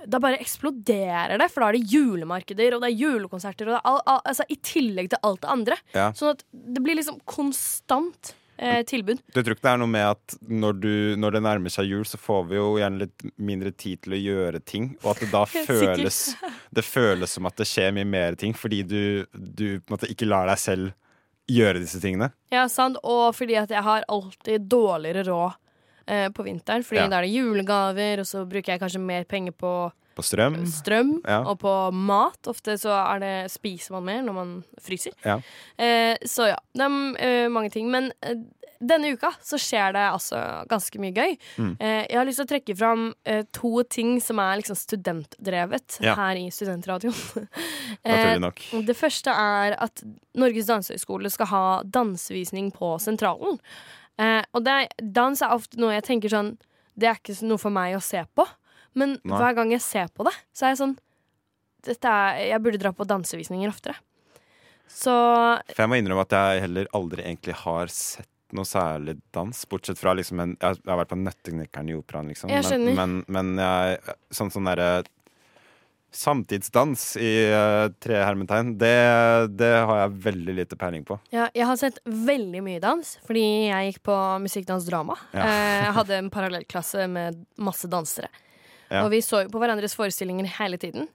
da 0.08 0.20
bare 0.24 0.40
eksploderer 0.42 1.38
det, 1.42 1.48
for 1.52 1.64
da 1.64 1.72
er 1.72 1.80
det 1.80 1.94
julemarkeder 1.94 2.76
og 2.76 2.84
det 2.84 2.92
er 2.92 3.00
julekonserter. 3.00 3.70
Og 3.70 3.76
det 3.76 3.80
er 3.80 3.90
all, 3.94 4.04
all, 4.06 4.22
altså, 4.34 4.46
I 4.50 4.60
tillegg 4.66 5.12
til 5.14 5.24
alt 5.28 5.42
det 5.44 5.50
andre. 5.56 5.80
Ja. 5.96 6.12
Sånn 6.18 6.36
at 6.36 6.46
det 6.52 6.84
blir 6.84 7.00
liksom 7.00 7.20
konstant 7.30 8.34
eh, 8.58 8.82
tilbud. 8.88 9.22
Du 9.34 9.42
tror 9.42 9.56
ikke 9.56 9.68
det 9.68 9.74
er 9.74 9.82
noe 9.82 9.92
med 9.92 10.08
at 10.14 10.38
når, 10.48 10.80
du, 10.84 10.94
når 11.22 11.38
det 11.38 11.44
nærmer 11.48 11.74
seg 11.74 11.92
jul, 11.92 12.06
så 12.08 12.20
får 12.22 12.48
vi 12.52 12.60
jo 12.60 12.70
gjerne 12.82 13.04
litt 13.06 13.28
mindre 13.42 13.74
tid 13.74 14.04
til 14.06 14.18
å 14.18 14.22
gjøre 14.22 14.64
ting, 14.64 14.94
og 15.04 15.14
at 15.16 15.26
det 15.26 15.32
da 15.34 15.44
føles 15.72 16.24
Det 16.72 16.86
føles 16.88 17.38
som 17.38 17.50
at 17.50 17.60
det 17.60 17.68
skjer 17.70 17.94
mye 17.96 18.08
mer 18.08 18.40
ting, 18.40 18.56
fordi 18.58 18.84
du, 18.88 19.04
du 19.34 19.66
på 19.82 19.92
en 19.92 19.96
måte 19.98 20.12
ikke 20.12 20.30
lar 20.30 20.50
deg 20.52 20.62
selv 20.62 20.98
gjøre 21.52 21.82
disse 21.84 22.00
tingene. 22.00 22.30
Ja, 22.54 22.68
sant. 22.72 23.00
Og 23.04 23.34
fordi 23.36 23.58
at 23.60 23.72
jeg 23.74 23.84
har 23.84 24.06
alltid 24.12 24.70
dårligere 24.72 25.26
råd 25.28 25.58
eh, 26.12 26.28
på 26.36 26.44
vinteren. 26.46 26.84
Fordi 26.84 27.02
Ja. 27.02 27.08
da 27.08 27.22
er 27.22 27.28
det 27.30 27.34
julegaver, 27.34 28.20
og 28.20 28.28
så 28.28 28.44
bruker 28.46 28.74
jeg 28.76 28.84
kanskje 28.84 29.00
mer 29.02 29.24
penger 29.24 29.56
på 29.56 29.74
På 30.16 30.22
strøm. 30.28 30.58
strøm 30.68 31.22
Ja. 31.26 31.42
og 31.48 31.60
på 31.64 31.76
mat. 31.96 32.42
Ofte 32.52 32.76
så 32.78 32.92
er 33.16 33.20
det, 33.24 33.52
spiser 33.52 33.92
man 33.96 34.04
mer 34.10 34.22
når 34.28 34.34
man 34.36 34.64
fryser. 34.84 35.14
Ja. 35.26 35.40
Eh, 35.80 36.18
så 36.28 36.50
ja, 36.52 36.58
det 36.76 36.82
er 36.84 37.46
eh, 37.46 37.48
mange 37.50 37.72
ting. 37.72 37.90
Men 37.90 38.12
eh, 38.22 38.36
denne 38.84 39.12
uka 39.14 39.30
så 39.46 39.60
skjer 39.62 39.94
det 39.94 40.02
altså 40.12 40.66
ganske 40.68 40.98
mye 41.00 41.14
gøy. 41.14 41.38
Mm. 41.62 41.78
Eh, 41.80 42.08
jeg 42.10 42.18
har 42.18 42.26
lyst 42.26 42.42
til 42.42 42.48
å 42.48 42.50
trekke 42.52 42.76
fram 42.78 43.04
eh, 43.26 43.44
to 43.54 43.84
ting 43.84 44.20
som 44.20 44.40
er 44.40 44.58
liksom 44.58 44.76
studentdrevet 44.76 46.00
Ja. 46.02 46.16
her 46.16 46.36
i 46.36 46.50
Studentradioen. 46.50 47.14
Naturlig 48.06 48.42
nok. 48.42 48.60
Eh, 48.74 48.82
det 48.88 48.98
første 48.98 49.30
er 49.32 49.76
at 49.80 50.04
Norges 50.36 50.66
dansehøgskole 50.68 51.30
skal 51.32 51.46
ha 51.54 51.64
dansevisning 51.84 52.72
på 52.74 52.96
Sentralen. 53.00 53.60
Eh, 54.22 54.42
og 54.54 54.66
det, 54.66 54.76
dans 55.02 55.42
er 55.42 55.56
ofte 55.56 55.80
noe 55.82 55.96
jeg 55.96 56.06
tenker 56.06 56.30
sånn 56.30 56.52
Det 57.00 57.08
er 57.10 57.18
ikke 57.18 57.34
noe 57.48 57.62
for 57.62 57.74
meg 57.74 57.96
å 57.98 58.04
se 58.04 58.22
på. 58.36 58.46
Men 59.00 59.16
Nei. 59.24 59.38
hver 59.40 59.56
gang 59.58 59.72
jeg 59.74 59.84
ser 59.84 60.12
på 60.14 60.26
det, 60.28 60.36
så 60.54 60.68
er 60.68 60.76
jeg 60.76 60.82
sånn 60.84 60.98
er, 61.88 62.42
Jeg 62.52 62.62
burde 62.62 62.82
dra 62.82 62.92
på 62.94 63.08
dansevisninger 63.10 63.72
oftere. 63.72 63.96
Så 64.92 65.14
For 65.72 65.86
jeg 65.86 65.90
må 65.90 65.98
innrømme 66.02 66.28
at 66.28 66.36
jeg 66.36 66.66
heller 66.68 66.92
aldri 66.98 67.24
egentlig 67.24 67.56
har 67.64 67.92
sett 67.94 68.28
noe 68.52 68.68
særlig 68.68 69.16
dans, 69.32 69.56
bortsett 69.72 70.00
fra 70.00 70.12
liksom 70.18 70.42
en 70.44 70.58
Jeg 70.60 70.82
har 70.84 71.00
vært 71.00 71.14
på 71.14 71.20
Nøtteknekkeren 71.22 71.90
i 71.90 71.96
operaen, 71.96 72.28
liksom. 72.34 72.52
Men, 72.52 72.92
men, 73.00 73.18
men 73.32 73.54
jeg 73.64 74.18
Sånn 74.36 74.52
sånn 74.54 74.68
derre 74.68 75.06
Samtidsdans 76.12 77.16
i 77.18 77.30
eh, 77.48 77.86
tre 78.04 78.18
hermetegn, 78.20 78.74
det, 78.80 78.92
det 79.58 79.72
har 79.88 80.02
jeg 80.04 80.18
veldig 80.26 80.56
lite 80.58 80.78
peiling 80.80 81.06
på. 81.08 81.18
Ja, 81.32 81.48
jeg 81.56 81.66
har 81.70 81.80
sett 81.80 82.02
veldig 82.06 82.62
mye 82.66 82.82
dans, 82.84 83.14
fordi 83.28 83.44
jeg 83.70 83.94
gikk 83.94 84.02
på 84.10 84.18
musikkdansdrama. 84.44 85.16
Ja. 85.32 85.46
Eh, 85.48 85.78
Jeg 85.88 85.96
hadde 85.98 86.18
en 86.20 86.30
parallellklasse 86.34 87.08
med 87.12 87.40
masse 87.58 87.88
dansere. 87.92 88.28
Ja. 88.92 89.06
Og 89.06 89.12
vi 89.14 89.22
så 89.24 89.46
jo 89.46 89.52
på 89.54 89.60
hverandres 89.64 89.96
forestillinger 89.96 90.50
hele 90.60 90.78
tiden. 90.78 91.08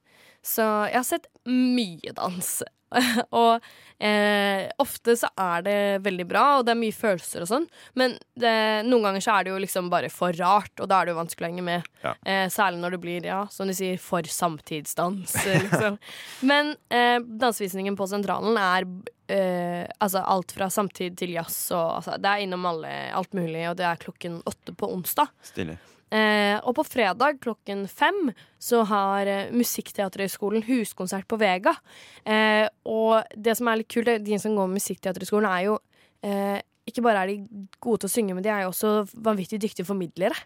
Så 0.46 0.64
jeg 0.86 0.98
har 1.00 1.06
sett 1.06 1.30
mye 1.50 2.14
dans. 2.16 2.50
og 3.34 3.64
eh, 3.98 4.68
ofte 4.78 5.16
så 5.18 5.28
er 5.40 5.64
det 5.66 5.78
veldig 6.04 6.26
bra, 6.30 6.44
og 6.58 6.66
det 6.66 6.74
er 6.74 6.80
mye 6.80 6.94
følelser 6.94 7.42
og 7.42 7.50
sånn. 7.50 7.66
Men 7.98 8.14
det, 8.38 8.52
noen 8.86 9.08
ganger 9.08 9.24
så 9.24 9.36
er 9.36 9.46
det 9.46 9.54
jo 9.54 9.62
liksom 9.64 9.90
bare 9.92 10.10
for 10.12 10.36
rart, 10.38 10.72
og 10.78 10.90
da 10.90 11.00
er 11.00 11.08
det 11.08 11.16
jo 11.16 11.20
vanskelig 11.20 11.48
å 11.48 11.50
henge 11.50 11.66
med. 11.66 11.90
Ja. 12.04 12.14
Eh, 12.22 12.44
særlig 12.52 12.82
når 12.84 12.96
det 12.96 13.02
blir, 13.02 13.26
ja, 13.26 13.40
som 13.52 13.70
de 13.70 13.76
sier, 13.76 13.98
for 14.02 14.30
samtidsdans. 14.36 15.34
liksom. 15.66 15.98
Men 16.46 16.74
eh, 16.94 17.18
dansevisningen 17.42 17.98
på 17.98 18.08
Sentralen 18.10 18.60
er 18.60 18.86
eh, 19.32 19.82
altså 19.98 20.22
alt 20.22 20.54
fra 20.54 20.70
samtid 20.72 21.18
til 21.18 21.34
jazz 21.34 21.58
og 21.74 21.98
altså, 21.98 22.16
Det 22.22 22.30
er 22.30 22.46
innom 22.46 22.70
alle, 22.70 22.94
alt 23.16 23.34
mulig, 23.36 23.66
og 23.70 23.76
det 23.80 23.90
er 23.90 24.02
klokken 24.06 24.40
åtte 24.46 24.76
på 24.78 24.94
onsdag. 24.94 25.34
Stilig. 25.50 25.78
Eh, 26.14 26.54
og 26.62 26.76
på 26.78 26.84
fredag 26.86 27.40
klokken 27.42 27.82
fem 27.90 28.28
så 28.62 28.84
har 28.86 29.26
eh, 29.26 29.50
Musikkteaterhøgskolen 29.50 30.62
huskonsert 30.68 31.26
på 31.26 31.38
Vega. 31.40 31.74
Eh, 32.22 32.66
og 32.86 33.26
det 33.34 33.56
som 33.58 33.70
er 33.70 33.80
litt 33.80 33.90
kult, 33.90 34.10
er 34.12 34.22
de 34.22 34.38
som 34.38 34.54
går 34.54 34.70
med 34.70 34.78
Musikkteaterhøgskolen, 34.78 35.50
er 35.50 35.66
jo 35.66 35.78
eh, 36.22 36.60
Ikke 36.86 37.02
bare 37.02 37.24
er 37.24 37.32
de 37.32 37.66
gode 37.82 38.04
til 38.04 38.10
å 38.10 38.14
synge, 38.14 38.36
men 38.36 38.46
de 38.46 38.52
er 38.54 38.62
jo 38.62 38.70
også 38.70 38.92
vanvittig 39.26 39.58
dyktige 39.64 39.88
formidlere. 39.88 40.36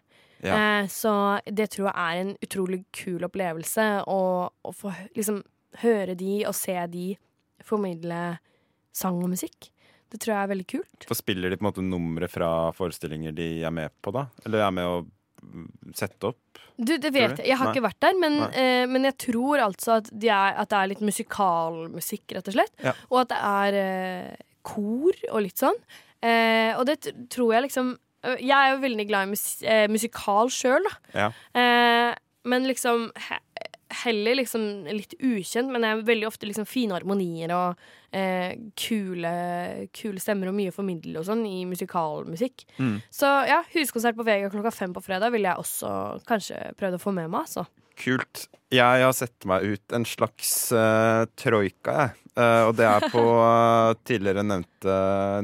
Ja. 0.40 0.57
Eh, 0.57 0.87
så 0.88 1.12
det 1.44 1.68
tror 1.75 1.90
jeg 1.90 1.96
er 1.96 2.23
en 2.23 2.33
utrolig 2.40 2.85
kul 2.96 3.27
opplevelse 3.29 3.90
å, 4.09 4.20
få 4.73 4.94
liksom 5.12 5.42
høre 5.85 6.16
de 6.18 6.40
og 6.49 6.57
se 6.57 6.79
de 6.90 7.12
formidle 7.64 8.38
sang 8.96 9.20
og 9.20 9.31
musikk. 9.35 9.68
Det 10.11 10.18
tror 10.18 10.35
jeg 10.35 10.42
er 10.42 10.51
veldig 10.51 10.68
kult. 10.73 11.07
For 11.07 11.18
spiller 11.18 11.53
de 11.53 11.59
på 11.61 11.62
en 11.62 11.68
måte 11.68 11.85
numre 11.87 12.27
fra 12.33 12.51
forestillinger 12.75 13.37
de 13.37 13.51
er 13.62 13.75
med 13.75 13.92
på, 14.03 14.11
da? 14.16 14.27
Eller 14.49 14.64
er 14.64 14.73
med 14.75 15.05
mm, 15.05 15.11
sette 15.96 16.31
opp? 16.31 16.61
Du, 16.76 16.94
det 16.96 17.11
vet 17.12 17.38
jeg. 17.38 17.46
Jeg 17.50 17.59
har 17.61 17.68
Nei. 17.68 17.72
ikke 17.74 17.85
vært 17.85 18.05
der, 18.05 18.20
men, 18.20 18.38
eh, 18.57 18.85
men 18.88 19.05
jeg 19.09 19.16
tror 19.26 19.61
altså 19.66 19.98
at, 19.98 20.09
de 20.12 20.31
er, 20.33 20.55
at 20.62 20.70
det 20.70 20.79
er 20.79 20.92
litt 20.94 21.03
musikalmusikk, 21.05 22.37
rett 22.37 22.48
og 22.48 22.57
slett. 22.57 22.72
Ja. 22.85 22.94
Og 23.11 23.22
at 23.24 23.33
det 23.33 23.40
er 23.50 23.81
eh, 23.81 24.46
kor 24.66 25.20
og 25.33 25.42
litt 25.44 25.61
sånn. 25.61 25.76
Eh, 26.24 26.72
og 26.76 26.87
det 26.88 26.98
tror 27.33 27.55
jeg 27.55 27.64
liksom 27.64 27.94
Jeg 28.37 28.53
er 28.53 28.74
jo 28.74 28.83
veldig 28.83 29.05
glad 29.09 29.24
i 29.24 29.31
mus 29.31 29.44
eh, 29.64 29.87
musikal 29.88 30.50
sjøl, 30.53 30.85
da. 30.85 30.96
Ja. 31.16 31.29
Eh, 31.57 32.11
men 32.50 32.66
liksom 32.68 33.07
heller 34.05 34.39
liksom 34.41 34.65
litt 34.91 35.15
ukjent, 35.21 35.71
men 35.73 35.83
det 35.85 35.89
er 35.93 36.03
veldig 36.09 36.29
ofte 36.29 36.47
liksom 36.49 36.67
fine 36.69 36.95
harmonier 36.97 37.53
og 37.57 37.81
eh, 38.17 38.55
kule, 38.79 39.33
kule 39.97 40.21
stemmer 40.23 40.51
og 40.51 40.57
mye 40.59 40.73
formidle 40.75 41.21
og 41.21 41.27
sånn 41.29 41.45
i 41.49 41.65
musikalmusikk. 41.69 42.65
Mm. 42.79 42.97
Så 43.13 43.29
ja, 43.51 43.61
huskonsert 43.75 44.17
på 44.19 44.27
Vega 44.27 44.51
klokka 44.53 44.73
fem 44.75 44.95
på 44.97 45.03
fredag 45.05 45.33
ville 45.35 45.49
jeg 45.53 45.63
også 45.63 45.93
kanskje 46.29 46.73
prøvd 46.81 46.99
å 46.99 47.03
få 47.03 47.13
med 47.17 47.31
meg. 47.31 47.47
Altså. 47.49 47.67
Kult. 48.01 48.47
Jeg 48.73 49.03
har 49.03 49.13
sett 49.13 49.45
meg 49.51 49.65
ut 49.67 49.93
en 49.97 50.05
slags 50.07 50.51
uh, 50.73 51.27
troika, 51.37 51.97
jeg. 52.07 52.17
Uh, 52.39 52.69
og 52.71 52.77
det 52.79 52.87
er 52.87 53.05
på 53.13 53.21
uh, 53.21 53.91
tidligere 54.09 54.45
nevnte 54.47 54.95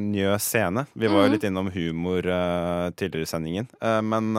Njø 0.01 0.37
scene. 0.40 0.87
Vi 0.95 1.11
var 1.11 1.27
jo 1.27 1.27
Mhm. 1.27 1.35
litt 1.35 1.45
innom 1.51 1.71
humor 1.75 2.23
tidligere 2.97 3.27
i 3.27 3.33
sendingen. 3.33 3.66
Men 4.07 4.31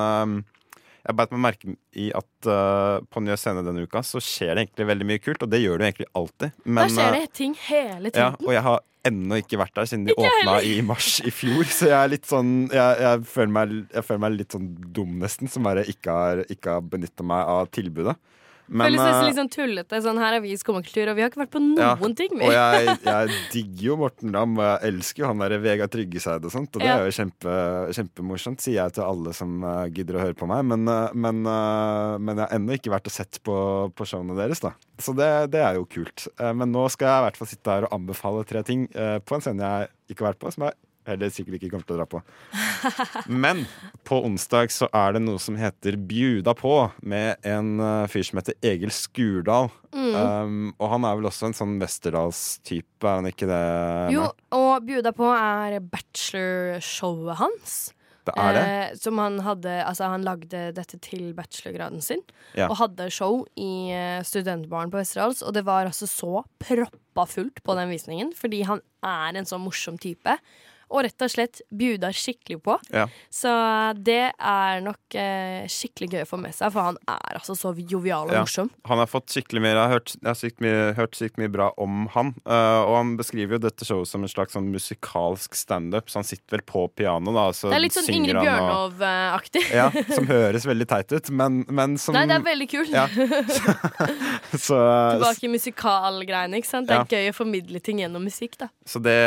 jeg 1.07 1.17
beit 1.17 1.33
meg 1.33 1.43
merke 1.45 1.73
i 1.97 2.09
at 2.15 2.49
uh, 2.49 2.99
på 3.07 3.23
Njø 3.23 3.37
scene 3.39 3.63
denne 3.65 3.85
uka 3.87 4.03
så 4.05 4.21
skjer 4.23 4.53
det 4.53 4.65
egentlig 4.65 4.87
veldig 4.91 5.07
mye 5.07 5.23
kult, 5.23 5.43
og 5.45 5.51
det 5.53 5.61
gjør 5.63 5.79
det 5.79 5.85
jo 5.85 5.89
egentlig 5.91 6.09
alltid. 6.21 6.61
Men, 6.65 6.83
Der 6.83 6.93
skjer 6.93 7.07
eh, 7.07 7.17
det 7.17 7.33
ting 7.39 7.57
hele 7.67 8.11
ja, 8.11 8.29
tiden. 8.31 8.47
og 8.47 8.55
jeg 8.55 8.63
har 8.67 8.85
ennå 9.07 9.39
ikke 9.39 9.59
vært 9.61 9.75
der 9.77 9.87
siden 9.87 10.07
de 10.07 10.11
Ikke 10.11 10.27
åpna 10.27 10.55
i 10.67 10.73
mars 10.83 11.11
i 11.23 11.31
fjor. 11.31 11.63
Så 11.71 11.87
jeg 11.87 11.95
er 11.95 12.09
litt 12.11 12.25
sånn 12.27 12.49
Jeg, 12.73 12.97
jeg, 13.05 13.21
føler, 13.31 13.53
meg, 13.55 13.75
jeg 13.93 14.03
føler 14.03 14.23
meg 14.25 14.35
litt 14.35 14.55
sånn 14.57 14.71
dum, 14.97 15.13
nesten, 15.21 15.51
som 15.51 15.67
bare 15.67 15.85
ikke 15.87 16.17
har, 16.17 16.43
ikke 16.51 16.75
har 16.75 16.89
benytta 16.95 17.27
meg 17.27 17.53
av 17.55 17.71
tilbudet. 17.71 18.17
Men, 18.67 18.89
Føles 18.89 18.99
nesten 18.99 19.21
eh, 19.21 19.27
litt 19.29 19.37
sånn 19.37 19.49
tullete. 19.53 19.99
Sånn, 20.03 20.19
her 20.19 20.35
er 20.37 20.41
vi 20.43 20.51
i 20.51 20.57
Skummakultur, 20.59 21.11
og 21.11 21.15
vi 21.17 21.23
har 21.23 21.31
ikke 21.31 21.39
vært 21.39 21.53
på 21.53 21.61
noen 21.63 21.79
ja, 21.79 22.09
ting. 22.19 22.33
Og 22.35 22.51
jeg, 22.51 22.95
jeg 23.07 23.37
digger 23.53 23.85
jo 23.87 23.97
Morten 24.01 24.35
Ramm, 24.35 24.57
og 24.59 24.65
jeg 24.65 24.91
elsker 24.91 25.23
jo 25.23 25.29
han 25.29 25.43
derre 25.43 25.59
Vegard 25.63 25.93
Tryggeseid 25.93 26.47
og 26.47 26.53
sånt. 26.53 26.71
Og 26.75 26.83
det 26.83 26.89
Ja. 26.89 26.97
er 26.99 27.07
jo 27.07 27.15
kjempe, 27.15 27.53
kjempemorsomt, 27.95 28.63
sier 28.63 28.81
jeg 28.81 28.97
til 28.97 29.05
alle 29.07 29.35
som 29.37 29.55
eh, 29.63 29.85
gidder 29.95 30.19
å 30.19 30.25
høre 30.25 30.39
på 30.39 30.49
meg. 30.51 30.65
Men, 30.73 30.87
eh, 30.91 31.15
men, 31.15 31.43
men 31.43 32.33
jeg 32.35 32.43
har 32.43 32.55
ennå 32.57 32.75
ikke 32.79 32.93
vært 32.95 33.07
og 33.07 33.15
sett 33.15 33.39
på, 33.47 33.57
på 33.95 34.09
showene 34.09 34.35
deres, 34.39 34.63
da. 34.63 34.73
Så 34.99 35.15
det, 35.15 35.29
det 35.53 35.61
er 35.63 35.77
jo 35.77 35.85
kult. 35.87 36.25
Men 36.41 36.71
nå 36.73 36.87
skal 36.91 37.07
jeg 37.11 37.21
i 37.21 37.25
hvert 37.27 37.39
fall 37.39 37.49
sitte 37.51 37.73
her 37.75 37.87
og 37.87 37.95
anbefale 37.95 38.43
tre 38.49 38.63
ting 38.65 38.87
på 38.89 39.37
en 39.37 39.43
scene 39.45 39.61
jeg 39.61 39.91
ikke 40.11 40.25
har 40.25 40.33
vært 40.33 40.41
på, 40.41 40.51
som 40.55 40.65
jeg 40.65 40.77
heller 41.07 41.31
sikkert 41.33 41.57
ikke 41.57 41.71
kommer 41.73 41.87
til 41.87 41.95
å 41.95 41.99
dra 42.01 42.07
på. 42.09 42.21
Men 43.45 43.65
på 44.07 44.19
onsdag 44.27 44.73
så 44.75 44.89
er 44.95 45.17
det 45.17 45.23
noe 45.25 45.41
som 45.41 45.57
heter 45.59 45.97
Bjuda 46.09 46.53
på, 46.57 46.75
med 47.01 47.43
en 47.47 47.75
eh, 47.83 48.05
fyr 48.11 48.27
som 48.27 48.41
heter 48.41 48.57
Egil 48.65 48.93
Skurdal. 48.93 49.71
Mm. 49.95 50.13
Um, 50.13 50.71
og 50.77 50.91
han 50.93 51.07
er 51.07 51.19
vel 51.19 51.29
også 51.29 51.49
en 51.49 51.57
sånn 51.57 51.77
Westerdals-type, 51.81 53.01
er 53.03 53.21
han 53.21 53.29
ikke 53.31 53.49
det? 53.49 53.61
Jo, 54.13 54.29
og 54.57 54.87
bjuda 54.87 55.13
på 55.15 55.29
er 55.33 55.79
bachelorshowet 55.81 57.39
hans. 57.41 57.77
Det 58.27 58.35
er 58.35 58.55
det? 58.55 58.63
Eh, 58.67 58.95
som 58.99 59.19
han 59.21 59.39
hadde 59.45 59.73
Altså, 59.85 60.09
han 60.11 60.25
lagde 60.27 60.67
dette 60.75 60.99
til 61.03 61.29
bachelorgraden 61.37 62.03
sin. 62.03 62.23
Ja. 62.57 62.67
Og 62.67 62.77
hadde 62.81 63.09
show 63.13 63.43
i 63.55 63.93
eh, 63.95 64.21
studentbaren 64.27 64.91
på 64.91 64.99
Westerdals. 64.99 65.43
Og 65.45 65.55
det 65.55 65.63
var 65.67 65.87
altså 65.87 66.09
så 66.09 66.43
proppa 66.59 67.27
fullt 67.29 67.63
på 67.63 67.77
den 67.79 67.93
visningen, 67.93 68.33
fordi 68.35 68.63
han 68.67 68.83
er 69.05 69.37
en 69.37 69.47
så 69.47 69.59
morsom 69.61 69.99
type. 70.01 70.37
Og 70.89 71.03
rett 71.03 71.23
og 71.25 71.31
slett 71.33 71.61
bjuda 71.73 72.11
skikkelig 72.15 72.61
på. 72.63 72.77
Ja. 72.95 73.07
Så 73.33 73.51
det 73.99 74.31
er 74.39 74.81
nok 74.85 75.15
eh, 75.19 75.65
skikkelig 75.71 76.09
gøy 76.13 76.21
å 76.23 76.29
få 76.29 76.39
med 76.39 76.55
seg, 76.55 76.71
for 76.71 76.91
han 76.91 76.99
er 77.11 77.39
altså 77.41 77.55
så 77.59 77.73
jovial 77.77 78.29
og 78.29 78.35
Ja. 78.37 78.43
morsom. 78.45 78.69
Han 78.87 79.01
har 79.01 79.09
fått 79.11 79.33
skikkelig 79.33 79.61
mye 79.65 79.73
Jeg 79.73 79.81
har 79.81 79.93
hørt, 79.97 80.13
jeg 80.15 80.27
har 80.29 80.37
sykt 80.39 80.61
mye, 80.63 80.93
hørt 80.97 81.17
sykt 81.19 81.37
mye 81.41 81.51
bra 81.51 81.69
om 81.77 82.07
han. 82.15 82.33
Uh, 82.47 82.81
og 82.87 82.93
han 82.97 83.11
beskriver 83.19 83.57
jo 83.57 83.63
dette 83.67 83.85
showet 83.87 84.07
som 84.07 84.23
en 84.23 84.31
slags 84.31 84.55
sånn 84.55 84.71
musikalsk 84.71 85.55
standup, 85.59 86.07
så 86.09 86.21
han 86.21 86.27
sitter 86.27 86.57
vel 86.57 86.63
på 86.65 86.87
piano, 86.95 87.33
da. 87.35 87.49
så 87.53 87.69
Det 87.69 87.77
er 87.77 87.83
litt 87.83 87.97
sånn 87.97 88.09
Ingrid 88.15 88.39
Bjørnov-aktig. 88.39 89.65
Ja, 89.75 89.89
som 90.15 90.27
høres 90.31 90.65
veldig 90.67 90.87
teit 90.89 91.11
ut, 91.11 91.29
men, 91.29 91.63
men 91.67 91.97
som 92.01 92.15
Nei, 92.15 92.25
det 92.31 92.39
er 92.39 92.45
veldig 92.47 92.69
kult. 92.71 92.89
Ja. 92.95 93.07
Så, 94.57 94.77
Tilbake 94.77 95.45
i 95.45 95.49
musikalgreiene. 95.51 96.57
ikke 96.61 96.69
sant? 96.69 96.87
Det 96.89 96.95
er 96.95 97.11
gøy 97.19 97.31
å 97.31 97.35
formidle 97.35 97.81
ting 97.83 97.99
gjennom 98.01 98.23
musikk. 98.23 98.55
da 98.57 98.69
så 98.87 99.01
det, 99.03 99.17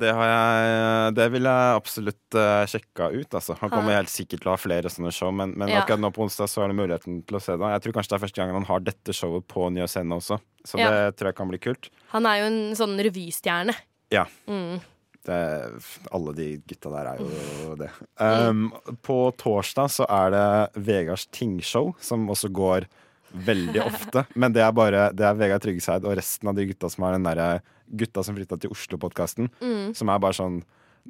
det 0.00 0.10
har 0.12 0.28
jeg 0.28 1.05
Det 1.14 1.26
vil 1.34 1.46
jeg 1.48 1.76
absolutt 1.76 2.36
uh, 2.38 2.64
sjekka 2.70 3.10
ut. 3.12 3.28
Altså. 3.34 3.56
Han 3.60 3.70
kommer 3.72 3.96
helt 3.98 4.10
sikkert 4.12 4.42
til 4.42 4.50
å 4.50 4.54
ha 4.54 4.60
flere 4.60 4.90
sånne 4.92 5.12
show, 5.14 5.30
men, 5.34 5.52
men 5.58 5.68
Ja. 5.70 5.82
akkurat 5.82 6.00
nå 6.02 6.10
på 6.14 6.24
onsdag 6.26 6.48
så 6.50 6.64
er 6.64 6.72
det 6.72 6.78
muligheten 6.80 7.20
til 7.26 7.36
å 7.38 7.42
se 7.42 7.56
det. 7.56 7.70
Jeg 7.76 7.84
tror 7.84 7.96
kanskje 7.98 8.12
det 8.14 8.18
er 8.18 8.24
første 8.26 8.42
gang 8.42 8.52
han 8.56 8.68
har 8.70 8.80
dette 8.86 9.14
showet 9.16 9.46
på 9.52 9.68
ny 9.74 9.86
Scene 9.86 10.18
også, 10.18 10.40
så 10.66 10.78
Ja. 10.80 10.90
det 10.90 11.16
tror 11.16 11.30
jeg 11.32 11.36
kan 11.36 11.48
bli 11.52 11.58
kult. 11.62 11.90
Han 12.14 12.26
er 12.26 12.40
jo 12.42 12.50
en 12.50 12.60
sånn 12.78 12.96
revystjerne. 12.98 13.74
Ja. 14.14 14.26
Mm. 14.48 14.80
Det, 15.26 15.38
alle 16.14 16.32
de 16.38 16.44
gutta 16.70 16.90
der 16.94 17.08
er 17.10 17.18
jo 17.18 17.74
det. 17.80 17.90
Um, 18.22 18.68
på 19.02 19.32
torsdag 19.36 19.90
så 19.90 20.06
er 20.06 20.30
det 20.30 20.84
Vegards 20.86 21.26
Tingshow, 21.34 21.96
som 21.98 22.28
også 22.30 22.52
går 22.54 22.86
veldig 23.34 23.82
ofte. 23.90 24.22
Men 24.38 24.54
det 24.54 24.62
er 24.62 24.70
bare 24.76 25.08
det 25.12 25.26
er 25.26 25.34
Vegard 25.34 25.64
Tryggeseid 25.64 26.06
og 26.06 26.14
resten 26.16 26.48
av 26.48 26.54
de 26.54 26.68
gutta 26.70 26.88
som 26.92 27.04
har 27.08 27.16
den 27.18 27.26
derre 27.26 27.60
Gutta 27.86 28.18
som 28.26 28.34
flytta 28.34 28.56
til 28.58 28.72
Oslo-podkasten. 28.74 29.46
Mm. 29.62 29.92
Som 29.94 30.08
er 30.10 30.18
bare 30.18 30.34
sånn 30.34 30.56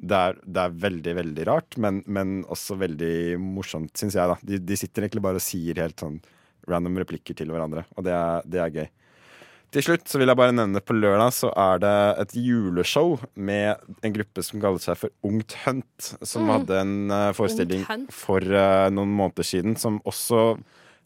det 0.01 0.17
er, 0.17 0.37
det 0.45 0.61
er 0.63 0.75
veldig, 0.85 1.13
veldig 1.21 1.47
rart, 1.49 1.77
men, 1.81 2.03
men 2.05 2.43
også 2.53 2.77
veldig 2.77 3.37
morsomt, 3.41 3.93
syns 3.97 4.15
jeg. 4.17 4.29
da 4.29 4.37
de, 4.45 4.59
de 4.61 4.77
sitter 4.77 5.05
egentlig 5.07 5.23
bare 5.25 5.41
og 5.41 5.45
sier 5.45 5.79
helt 5.81 5.99
sånn 6.03 6.19
random 6.67 6.97
replikker 6.99 7.37
til 7.39 7.49
hverandre, 7.53 7.85
og 7.95 8.03
det 8.05 8.13
er, 8.13 8.41
det 8.45 8.59
er 8.63 8.73
gøy. 8.75 8.87
Til 9.75 9.83
slutt 9.83 10.07
så 10.07 10.19
vil 10.19 10.31
jeg 10.31 10.39
bare 10.39 10.53
nevne 10.55 10.79
på 10.79 10.95
lørdag 10.95 11.33
så 11.35 11.49
er 11.59 11.81
det 11.83 11.95
et 12.23 12.33
juleshow 12.39 13.17
med 13.35 13.81
en 14.05 14.13
gruppe 14.15 14.43
som 14.45 14.61
kaller 14.63 14.79
seg 14.79 14.95
for 15.01 15.11
Ungt 15.27 15.57
Hunt, 15.65 16.11
som 16.23 16.45
Mm. 16.47 16.51
hadde 16.53 16.77
en 16.85 16.93
eh, 17.11 17.31
forestilling 17.35 17.83
for 18.15 18.39
uh, 18.47 18.87
noen 18.95 19.11
måneder 19.11 19.43
siden 19.43 19.75
som 19.75 19.99
også 20.07 20.57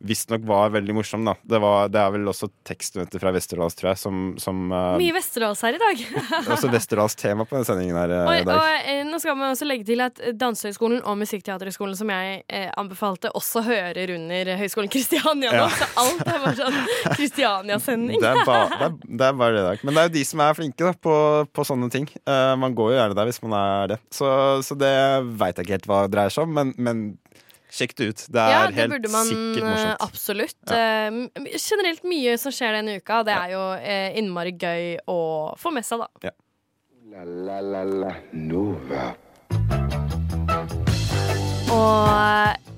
visstnok 0.01 0.45
var 0.49 0.71
veldig 0.73 0.95
morsom. 0.95 1.25
da 1.25 1.35
det, 1.43 1.59
var, 1.61 1.89
det 1.93 1.99
er 2.01 2.13
vel 2.15 2.29
også 2.31 2.49
tekststudenter 2.67 3.21
fra 3.21 3.33
Westerdals, 3.35 3.75
tror 3.77 3.91
jeg, 3.91 4.01
som, 4.01 4.21
som 4.41 4.63
uh, 4.73 4.95
Mye 4.99 5.13
Westerdals 5.15 5.61
her 5.65 5.77
i 5.77 5.81
dag. 5.81 6.03
Også 6.55 6.71
Vesterålens 6.71 7.15
tema 7.19 7.45
på 7.45 7.55
denne 7.55 7.67
sendingen 7.67 7.97
her 7.97 8.13
eh, 8.15 8.23
Og, 8.25 8.33
i 8.41 8.45
dag. 8.47 8.57
og 8.57 8.89
eh, 8.91 9.01
nå 9.07 9.19
skal 9.21 9.37
vi 9.37 9.47
også 9.51 9.67
legge 9.67 9.85
til 9.87 10.01
at 10.03 10.19
Dansehøgskolen 10.39 11.01
og 11.07 11.17
Musikkteaterhøgskolen, 11.21 11.95
som 11.97 12.11
jeg 12.13 12.41
eh, 12.47 12.67
anbefalte, 12.79 13.31
også 13.37 13.63
hører 13.65 14.13
under 14.15 14.51
Høgskolen 14.59 14.91
Kristiania 14.91 15.53
nå. 15.53 15.65
Ja. 15.65 15.69
Så 15.77 15.89
alt 16.03 16.23
er 16.25 16.39
bare 16.43 16.55
sånn 16.59 16.79
Kristiania-sending. 17.17 18.21
Det 18.21 18.31
det, 18.31 19.25
er, 19.27 19.33
bare 19.37 19.53
det 19.55 19.65
der. 19.65 19.83
Men 19.85 19.95
det 19.95 20.03
er 20.03 20.09
jo 20.09 20.15
de 20.17 20.25
som 20.27 20.43
er 20.43 20.57
flinke 20.57 20.87
da, 20.87 20.93
på, 21.07 21.15
på 21.53 21.67
sånne 21.67 21.91
ting. 21.93 22.07
Eh, 22.21 22.53
man 22.61 22.77
går 22.77 22.93
jo 22.93 22.99
gjerne 22.99 23.17
der 23.17 23.31
hvis 23.31 23.41
man 23.45 23.57
er 23.59 23.93
det. 23.93 23.99
Så, 24.13 24.29
så 24.65 24.77
det 24.79 24.93
veit 25.41 25.57
jeg 25.57 25.67
ikke 25.67 25.77
helt 25.79 25.91
hva 25.91 26.05
det 26.05 26.15
dreier 26.15 26.33
seg 26.33 26.47
om, 26.47 26.55
men, 26.57 26.73
men 26.81 27.05
sjekk 27.71 27.95
det 27.97 28.09
ut. 28.11 28.23
Det 28.27 28.43
er 28.43 28.53
ja, 28.53 28.61
det 28.67 28.79
helt 28.81 29.09
man 29.13 29.27
sikkert 29.29 29.63
eh, 29.63 29.69
morsomt. 29.69 30.05
absolutt. 30.07 30.59
Ja. 30.69 31.09
Uh, 31.09 31.51
generelt 31.55 32.05
mye 32.07 32.37
som 32.41 32.55
skjer 32.55 32.77
denne 32.79 32.99
uka. 32.99 33.21
Det 33.27 33.35
er 33.37 33.55
jo 33.55 33.63
uh, 33.79 34.19
innmari 34.19 34.55
gøy 34.59 34.97
å 35.11 35.19
få 35.59 35.73
med 35.75 35.87
seg, 35.87 36.03
da. 36.03 36.35
La 37.11 37.25
la 37.27 37.59
la 37.59 37.83
la 37.83 38.11
Nova. 38.37 39.11
Og 41.71 42.69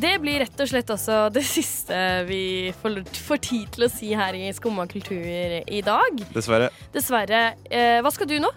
det 0.00 0.16
blir 0.22 0.40
rett 0.40 0.60
og 0.62 0.68
slett 0.70 0.90
også 0.92 1.22
det 1.36 1.44
siste 1.48 1.96
vi 2.28 2.42
får, 2.80 3.02
får 3.28 3.42
tid 3.46 3.72
til 3.76 3.86
å 3.86 3.92
si 3.92 4.12
her 4.16 4.36
i 4.36 4.48
Skumma 4.56 4.86
kultur 4.90 5.20
i 5.20 5.80
dag. 5.84 6.22
Dessverre. 6.34 6.70
Dessverre. 6.94 7.42
Eh, 7.68 7.98
hva 8.04 8.12
skal 8.14 8.30
du 8.30 8.38
nå? 8.42 8.52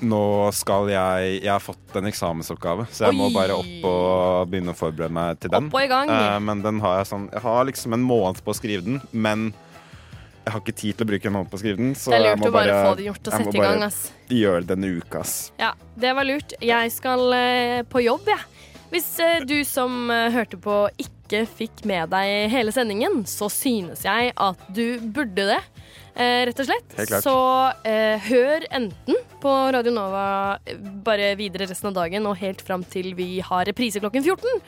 Nå 0.00 0.22
skal 0.54 0.90
jeg 0.92 1.38
Jeg 1.42 1.50
har 1.50 1.62
fått 1.62 1.96
en 1.98 2.06
eksamensoppgave, 2.06 2.86
så 2.92 3.08
jeg 3.08 3.16
må 3.18 3.30
bare 3.34 3.56
opp 3.58 3.86
og 3.88 4.50
begynne 4.50 4.74
å 4.74 4.78
forberede 4.78 5.14
meg 5.14 5.40
til 5.42 5.50
den. 5.54 5.70
Opp 5.70 5.78
og 5.78 5.86
i 5.86 5.90
gang. 5.90 6.12
Eh, 6.12 6.36
men 6.44 6.62
den 6.62 6.82
har 6.84 7.00
jeg 7.00 7.10
sånn 7.10 7.30
Jeg 7.32 7.42
har 7.42 7.64
liksom 7.70 7.96
en 7.98 8.04
måned 8.06 8.44
på 8.44 8.54
å 8.54 8.58
skrive 8.58 8.86
den, 8.86 9.00
men 9.10 9.50
jeg 10.48 10.54
har 10.54 10.62
ikke 10.64 10.78
tid 10.80 10.96
til 10.96 11.04
å 11.04 11.08
bruke 11.10 11.28
en 11.28 11.34
måned 11.34 11.50
på 11.52 11.58
å 11.58 11.60
skrive 11.60 11.76
den. 11.76 11.90
Så 11.98 12.08
Det 12.08 12.22
er 12.22 12.30
jeg 12.30 12.40
må 12.40 12.48
å 12.48 12.52
bare 12.54 12.76
få 12.86 12.92
det 12.96 13.08
gjort 13.10 13.28
og 13.28 13.34
sette 13.34 13.50
i 13.52 13.60
gang, 13.60 13.82
bare 13.82 13.88
ass. 13.90 13.98
Gjøre 14.32 14.62
det 14.62 14.70
denne 14.70 14.92
uka, 14.96 15.20
ass. 15.20 15.34
Ja, 15.60 15.74
det 16.00 16.12
var 16.16 16.24
lurt. 16.24 16.54
Jeg 16.64 16.94
skal 16.94 17.34
eh, 17.36 17.82
på 17.84 18.00
jobb, 18.00 18.30
jeg. 18.32 18.68
Hvis 18.88 19.08
eh, 19.20 19.42
du 19.44 19.58
som 19.68 20.08
eh, 20.14 20.30
hørte 20.32 20.56
på 20.64 20.78
ikke 20.96 21.42
fikk 21.58 21.82
med 21.88 22.08
deg 22.14 22.48
hele 22.54 22.72
sendingen, 22.72 23.20
så 23.28 23.50
synes 23.52 24.06
jeg 24.06 24.32
at 24.32 24.62
du 24.72 24.96
burde 25.04 25.50
det. 25.50 25.60
Eh, 26.18 26.46
rett 26.48 26.58
og 26.58 26.66
slett. 26.66 26.94
Så 27.22 27.32
eh, 27.86 28.18
hør 28.26 28.64
enten 28.74 29.18
på 29.38 29.50
Radio 29.70 29.92
Nova 29.94 30.58
eh, 30.66 30.74
bare 31.06 31.28
videre 31.38 31.68
resten 31.70 31.92
av 31.92 31.94
dagen 32.00 32.26
og 32.26 32.40
helt 32.40 32.64
fram 32.66 32.82
til 32.82 33.12
vi 33.14 33.38
har 33.46 33.68
reprise 33.68 34.02
klokken 34.02 34.24
14. 34.26 34.58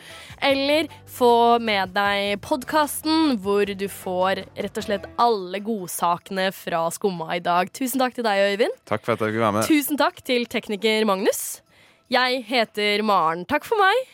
Eller 0.46 0.86
få 1.10 1.58
med 1.58 1.90
deg 1.96 2.36
podkasten 2.44 3.34
hvor 3.42 3.66
du 3.66 3.88
får 3.90 4.44
rett 4.46 4.78
og 4.78 4.86
slett 4.86 5.08
alle 5.18 5.58
godsakene 5.66 6.52
fra 6.54 6.84
Skumma 6.94 7.34
i 7.40 7.42
dag. 7.42 7.74
Tusen 7.74 7.98
takk 7.98 8.14
til 8.14 8.28
deg, 8.28 8.54
Øyvind. 8.54 8.78
Takk 8.86 9.02
for 9.02 9.16
at 9.16 9.26
jeg 9.26 9.34
fikk 9.34 9.42
være 9.42 9.58
med. 9.58 9.66
Tusen 9.66 9.98
takk 9.98 10.22
til 10.22 10.46
tekniker 10.46 11.10
Magnus. 11.10 11.64
Jeg 12.14 12.44
heter 12.46 13.02
Maren. 13.02 13.42
Takk 13.50 13.66
for 13.66 13.82
meg. 13.82 14.06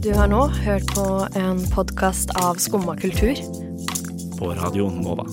Du 0.00 0.12
har 0.16 0.32
nå 0.32 0.46
hørt 0.64 0.88
på 0.96 1.06
en 1.36 1.64
podkast 1.76 2.32
av 2.40 2.60
Skumma 2.62 2.96
kultur. 2.96 3.65
På 4.38 4.54
Radio 4.54 4.90
Nova. 4.90 5.26